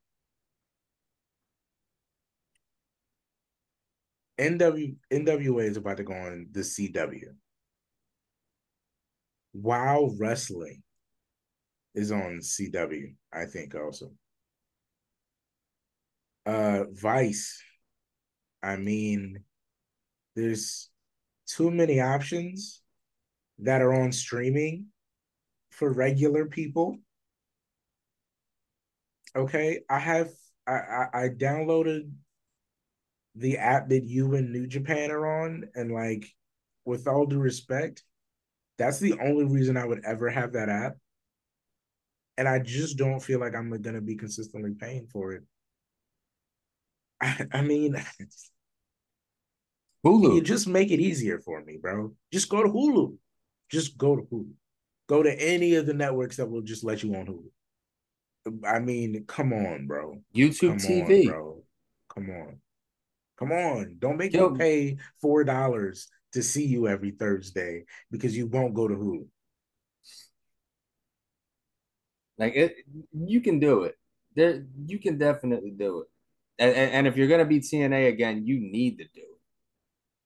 NW 4.38 4.96
NWA 5.12 5.64
is 5.64 5.76
about 5.76 5.96
to 5.96 6.04
go 6.04 6.14
on 6.14 6.48
the 6.52 6.60
CW. 6.60 7.34
Wow 9.52 10.10
Wrestling 10.18 10.82
is 11.94 12.12
on 12.12 12.40
CW, 12.40 13.14
I 13.32 13.46
think 13.46 13.74
also. 13.74 14.12
Uh 16.46 16.84
Vice. 16.92 17.62
I 18.62 18.76
mean, 18.76 19.44
there's 20.34 20.90
too 21.46 21.70
many 21.70 22.00
options 22.00 22.82
that 23.58 23.82
are 23.82 23.92
on 23.94 24.12
streaming 24.12 24.86
for 25.70 25.92
regular 25.92 26.46
people. 26.46 26.98
Okay, 29.34 29.80
I 29.90 29.98
have 29.98 30.30
I 30.66 30.72
I, 30.72 31.08
I 31.24 31.28
downloaded 31.28 32.10
the 33.38 33.58
app 33.58 33.88
that 33.88 34.04
you 34.04 34.34
and 34.34 34.52
New 34.52 34.66
Japan 34.66 35.10
are 35.10 35.44
on, 35.44 35.64
and 35.74 35.92
like, 35.92 36.26
with 36.84 37.06
all 37.06 37.26
due 37.26 37.38
respect, 37.38 38.02
that's 38.78 38.98
the 38.98 39.14
only 39.20 39.44
reason 39.44 39.76
I 39.76 39.84
would 39.84 40.04
ever 40.04 40.30
have 40.30 40.52
that 40.52 40.68
app. 40.68 40.96
And 42.36 42.48
I 42.48 42.60
just 42.60 42.96
don't 42.96 43.20
feel 43.20 43.40
like 43.40 43.54
I'm 43.54 43.70
gonna 43.82 44.00
be 44.00 44.16
consistently 44.16 44.74
paying 44.78 45.06
for 45.06 45.32
it. 45.32 45.42
I, 47.20 47.46
I 47.52 47.62
mean, 47.62 47.96
Hulu. 50.06 50.34
you 50.36 50.40
just 50.40 50.68
make 50.68 50.90
it 50.90 51.00
easier 51.00 51.40
for 51.40 51.62
me, 51.64 51.76
bro. 51.80 52.14
Just 52.32 52.48
go 52.48 52.62
to 52.62 52.68
Hulu. 52.68 53.16
Just 53.70 53.98
go 53.98 54.16
to 54.16 54.22
Hulu. 54.22 54.50
Go 55.08 55.22
to 55.22 55.32
any 55.42 55.74
of 55.74 55.86
the 55.86 55.94
networks 55.94 56.36
that 56.36 56.48
will 56.48 56.62
just 56.62 56.84
let 56.84 57.02
you 57.02 57.14
on 57.16 57.26
Hulu. 57.26 57.50
I 58.64 58.78
mean, 58.78 59.24
come 59.26 59.52
on, 59.52 59.86
bro. 59.86 60.22
YouTube 60.34 60.80
Come 60.80 60.90
TV. 60.90 61.26
on, 61.26 61.32
bro. 61.32 61.62
Come 62.14 62.30
on. 62.30 62.60
Come 63.38 63.52
on. 63.52 63.96
Don't 63.98 64.16
make 64.16 64.32
Yo. 64.32 64.50
me 64.50 64.58
pay 64.58 64.96
four 65.20 65.44
dollars 65.44 66.08
to 66.32 66.42
see 66.42 66.66
you 66.66 66.88
every 66.88 67.12
Thursday 67.12 67.84
because 68.10 68.36
you 68.36 68.46
won't 68.46 68.74
go 68.74 68.88
to 68.88 68.94
Hulu. 68.94 69.26
Like 72.36 72.54
it, 72.54 72.76
you 73.12 73.40
can 73.40 73.58
do 73.58 73.84
it. 73.84 73.96
There, 74.34 74.64
you 74.86 74.98
can 74.98 75.18
definitely 75.18 75.70
do 75.70 76.00
it. 76.00 76.06
And, 76.60 76.74
and, 76.74 76.92
and 76.92 77.06
if 77.06 77.16
you're 77.16 77.28
gonna 77.28 77.44
be 77.44 77.60
TNA 77.60 78.08
again, 78.08 78.44
you 78.46 78.60
need 78.60 78.98
to 78.98 79.04
do 79.04 79.20
it. 79.20 79.40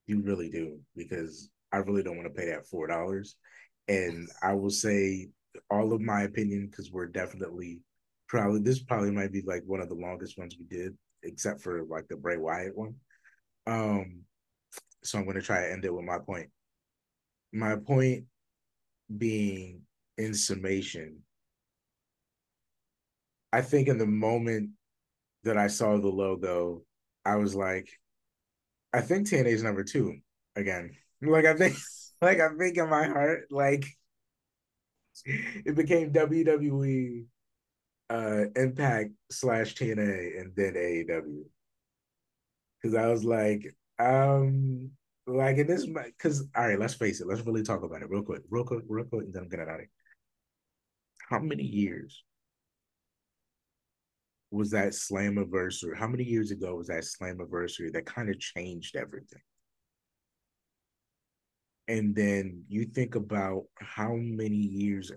You 0.06 0.22
really 0.22 0.50
do 0.50 0.80
because 0.96 1.50
I 1.72 1.78
really 1.78 2.02
don't 2.02 2.16
want 2.16 2.28
to 2.28 2.40
pay 2.40 2.50
that 2.50 2.66
four 2.66 2.86
dollars. 2.86 3.36
And 3.88 4.28
I 4.42 4.54
will 4.54 4.70
say 4.70 5.28
all 5.70 5.92
of 5.92 6.00
my 6.00 6.22
opinion 6.22 6.68
because 6.70 6.90
we're 6.90 7.06
definitely 7.06 7.80
probably 8.28 8.60
this 8.60 8.82
probably 8.82 9.10
might 9.10 9.32
be 9.32 9.42
like 9.42 9.62
one 9.66 9.80
of 9.80 9.88
the 9.88 9.94
longest 9.94 10.38
ones 10.38 10.56
we 10.58 10.64
did, 10.64 10.96
except 11.22 11.60
for 11.60 11.82
like 11.84 12.08
the 12.08 12.16
Bray 12.16 12.36
Wyatt 12.36 12.76
one. 12.76 12.94
Um, 13.66 14.22
so 15.02 15.18
I'm 15.18 15.24
going 15.24 15.36
to 15.36 15.42
try 15.42 15.60
to 15.60 15.72
end 15.72 15.84
it 15.84 15.94
with 15.94 16.04
my 16.04 16.18
point. 16.18 16.48
My 17.52 17.76
point 17.76 18.24
being, 19.16 19.82
in 20.18 20.34
summation, 20.34 21.18
I 23.52 23.60
think 23.60 23.88
in 23.88 23.98
the 23.98 24.06
moment 24.06 24.70
that 25.44 25.56
I 25.56 25.66
saw 25.66 25.98
the 25.98 26.08
logo, 26.08 26.82
I 27.24 27.36
was 27.36 27.54
like, 27.54 27.88
I 28.92 29.00
think 29.00 29.28
TNA 29.28 29.46
is 29.46 29.62
number 29.62 29.84
two 29.84 30.18
again. 30.56 30.92
Like 31.20 31.44
I 31.44 31.54
think, 31.54 31.76
like 32.22 32.40
I 32.40 32.48
think 32.58 32.76
in 32.76 32.88
my 32.88 33.04
heart, 33.06 33.46
like 33.50 33.84
it 35.24 35.74
became 35.74 36.12
WWE, 36.12 37.24
uh, 38.12 38.44
Impact 38.56 39.10
slash 39.30 39.74
TNA, 39.74 40.40
and 40.40 40.52
then 40.54 40.74
AEW. 40.74 41.44
Because 42.80 42.94
I 42.96 43.06
was 43.06 43.24
like, 43.24 43.74
um, 43.98 44.90
like 45.26 45.56
in 45.56 45.66
this, 45.66 45.86
because 45.86 46.46
all 46.54 46.68
right, 46.68 46.78
let's 46.78 46.94
face 46.94 47.20
it, 47.20 47.26
let's 47.26 47.46
really 47.46 47.62
talk 47.62 47.82
about 47.82 48.02
it 48.02 48.10
real 48.10 48.22
quick, 48.22 48.42
real 48.50 48.64
quick, 48.64 48.84
real 48.86 49.04
quick, 49.06 49.24
and 49.24 49.34
then 49.34 49.48
I'm 49.60 49.60
out 49.60 49.74
of 49.74 49.80
here. 49.80 49.88
How 51.30 51.38
many 51.38 51.62
years 51.62 52.22
was 54.50 54.70
that 54.72 54.88
Slammiversary? 54.88 55.96
How 55.96 56.08
many 56.08 56.24
years 56.24 56.50
ago 56.50 56.74
was 56.74 56.88
that 56.88 57.04
Slammiversary 57.04 57.92
that 57.92 58.04
kind 58.04 58.28
of 58.28 58.38
changed 58.38 58.96
everything? 58.96 59.40
And 61.88 62.14
then 62.14 62.64
you 62.68 62.84
think 62.84 63.14
about 63.14 63.64
how 63.76 64.14
many 64.16 64.56
years, 64.56 65.10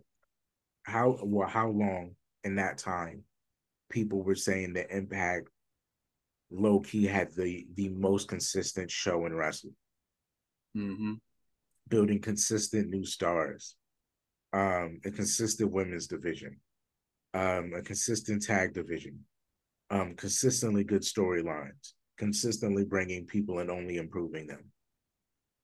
how 0.83 1.17
well, 1.21 1.49
how 1.49 1.69
long 1.69 2.15
in 2.45 2.55
that 2.55 2.77
time 2.77 3.23
people 3.89 4.23
were 4.23 4.35
saying 4.35 4.73
that 4.73 4.95
Impact 4.95 5.49
low 6.51 6.79
key 6.79 7.05
had 7.05 7.33
the 7.33 7.65
the 7.75 7.89
most 7.89 8.27
consistent 8.27 8.89
show 8.89 9.25
in 9.25 9.33
wrestling, 9.33 9.75
Mm-hmm. 10.77 11.13
building 11.89 12.19
consistent 12.19 12.89
new 12.89 13.05
stars, 13.05 13.75
um, 14.53 14.99
a 15.05 15.11
consistent 15.11 15.71
women's 15.71 16.07
division, 16.07 16.59
um, 17.33 17.73
a 17.75 17.81
consistent 17.81 18.43
tag 18.43 18.73
division, 18.73 19.19
um, 19.89 20.15
consistently 20.15 20.83
good 20.83 21.01
storylines, 21.01 21.93
consistently 22.17 22.83
bringing 22.83 23.25
people 23.25 23.59
and 23.59 23.69
only 23.71 23.97
improving 23.97 24.47
them. 24.47 24.63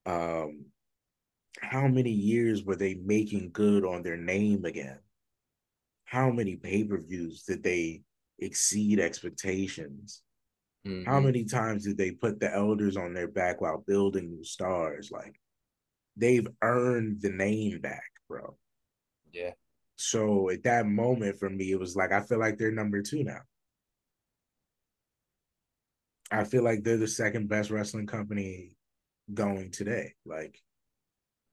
Um, 0.05 0.65
how 1.59 1.87
many 1.87 2.11
years 2.11 2.63
were 2.63 2.77
they 2.77 2.95
making 2.95 3.51
good 3.51 3.83
on 3.85 4.01
their 4.01 4.17
name 4.17 4.65
again? 4.65 4.99
How 6.11 6.29
many 6.29 6.57
pay 6.57 6.83
per 6.83 6.97
views 6.97 7.43
did 7.43 7.63
they 7.63 8.01
exceed 8.37 8.99
expectations? 8.99 10.21
Mm-hmm. 10.85 11.09
How 11.09 11.21
many 11.21 11.45
times 11.45 11.85
did 11.85 11.97
they 11.97 12.11
put 12.11 12.37
the 12.37 12.53
elders 12.53 12.97
on 12.97 13.13
their 13.13 13.29
back 13.29 13.61
while 13.61 13.81
building 13.87 14.29
new 14.29 14.43
stars? 14.43 15.09
Like 15.09 15.39
they've 16.17 16.47
earned 16.61 17.21
the 17.21 17.29
name 17.29 17.79
back, 17.79 18.11
bro. 18.27 18.57
Yeah. 19.31 19.51
So 19.95 20.49
at 20.49 20.63
that 20.63 20.85
moment 20.85 21.39
for 21.39 21.49
me, 21.49 21.71
it 21.71 21.79
was 21.79 21.95
like 21.95 22.11
I 22.11 22.19
feel 22.19 22.39
like 22.39 22.57
they're 22.57 22.73
number 22.73 23.01
two 23.01 23.23
now. 23.23 23.39
I 26.29 26.43
feel 26.43 26.63
like 26.63 26.83
they're 26.83 26.97
the 26.97 27.07
second 27.07 27.47
best 27.47 27.71
wrestling 27.71 28.07
company 28.07 28.75
going 29.33 29.71
today. 29.71 30.15
Like 30.25 30.61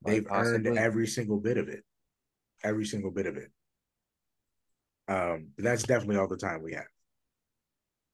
they've 0.04 0.26
earned 0.28 0.66
every 0.66 1.06
single 1.06 1.38
bit 1.38 1.58
of 1.58 1.68
it. 1.68 1.84
Every 2.64 2.86
single 2.86 3.12
bit 3.12 3.26
of 3.26 3.36
it. 3.36 3.52
Um, 5.08 5.48
but 5.56 5.64
that's 5.64 5.82
definitely 5.84 6.16
all 6.16 6.28
the 6.28 6.36
time 6.36 6.62
we 6.62 6.74
have. 6.74 6.84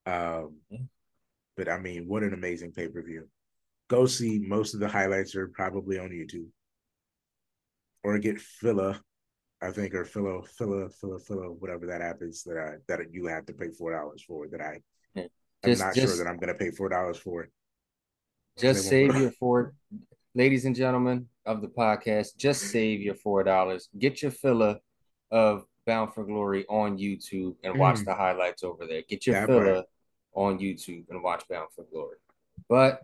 Um, 0.06 0.56
but 1.56 1.68
I 1.68 1.78
mean, 1.78 2.06
what 2.08 2.22
an 2.22 2.34
amazing 2.34 2.72
pay 2.72 2.88
per 2.88 3.02
view. 3.02 3.28
Go 3.88 4.06
see 4.06 4.38
most 4.38 4.74
of 4.74 4.80
the 4.80 4.88
highlights 4.88 5.34
are 5.34 5.48
probably 5.48 5.98
on 5.98 6.10
YouTube, 6.10 6.46
or 8.02 8.18
get 8.18 8.40
Phila, 8.40 9.00
I 9.62 9.70
think, 9.70 9.94
or 9.94 10.04
Philo, 10.04 10.42
Phila, 10.42 10.88
Phila, 10.88 11.18
Phila, 11.18 11.46
whatever 11.52 11.86
that 11.86 12.00
app 12.00 12.18
is 12.22 12.42
that 12.44 12.58
I 12.58 12.74
that 12.88 13.12
you 13.12 13.26
have 13.26 13.46
to 13.46 13.52
pay 13.52 13.68
four 13.70 13.92
dollars 13.92 14.22
for. 14.26 14.48
That 14.48 14.60
I, 14.60 14.80
Yeah. 15.14 15.26
I'm 15.64 15.78
not 15.78 15.94
just- 15.94 16.14
sure 16.16 16.24
that 16.24 16.30
I'm 16.30 16.38
going 16.38 16.48
to 16.52 16.54
pay 16.58 16.70
four 16.70 16.88
dollars 16.88 17.18
for. 17.18 17.42
it. 17.42 17.50
Just 18.58 18.88
save 18.88 19.16
your 19.20 19.32
four, 19.32 19.74
ladies 20.34 20.64
and 20.64 20.76
gentlemen 20.76 21.26
of 21.44 21.60
the 21.60 21.68
podcast. 21.68 22.36
Just 22.36 22.62
save 22.70 23.00
your 23.00 23.14
four 23.16 23.42
dollars. 23.44 23.88
Get 23.98 24.22
your 24.22 24.30
filler 24.30 24.78
of 25.30 25.64
Bound 25.86 26.14
for 26.14 26.24
Glory 26.24 26.64
on 26.68 26.98
YouTube 26.98 27.56
and 27.62 27.78
watch 27.78 27.96
mm. 27.96 28.04
the 28.06 28.14
highlights 28.14 28.62
over 28.62 28.86
there. 28.86 29.02
Get 29.08 29.26
your 29.26 29.46
filler 29.46 29.84
on 30.34 30.58
YouTube 30.58 31.04
and 31.10 31.22
watch 31.22 31.44
Bound 31.48 31.68
for 31.74 31.84
Glory. 31.84 32.16
But 32.68 33.00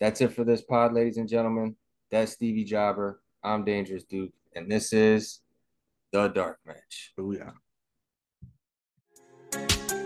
that's 0.00 0.20
it 0.20 0.32
for 0.32 0.44
this 0.44 0.62
pod, 0.62 0.92
ladies 0.92 1.16
and 1.16 1.28
gentlemen. 1.28 1.76
That's 2.10 2.32
Stevie 2.32 2.64
Jobber. 2.64 3.20
I'm 3.42 3.64
Dangerous 3.64 4.04
Duke, 4.04 4.32
and 4.54 4.70
this 4.70 4.92
is 4.92 5.40
the 6.12 6.28
Dark 6.28 6.58
Match. 6.66 7.12
Oh, 7.18 7.22
Booyah. 7.22 7.52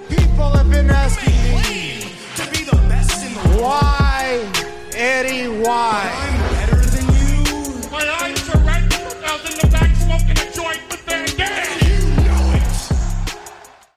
People 0.08 0.50
have 0.50 0.70
been 0.70 0.90
asking 0.90 1.32
me 1.54 2.12
to 2.36 2.50
be 2.50 2.64
the 2.64 2.76
best 2.88 3.24
in 3.24 3.34
the 3.34 3.48
world. 3.48 3.62
Why, 3.62 4.52
Eddie? 4.94 5.48
Why? 5.62 6.29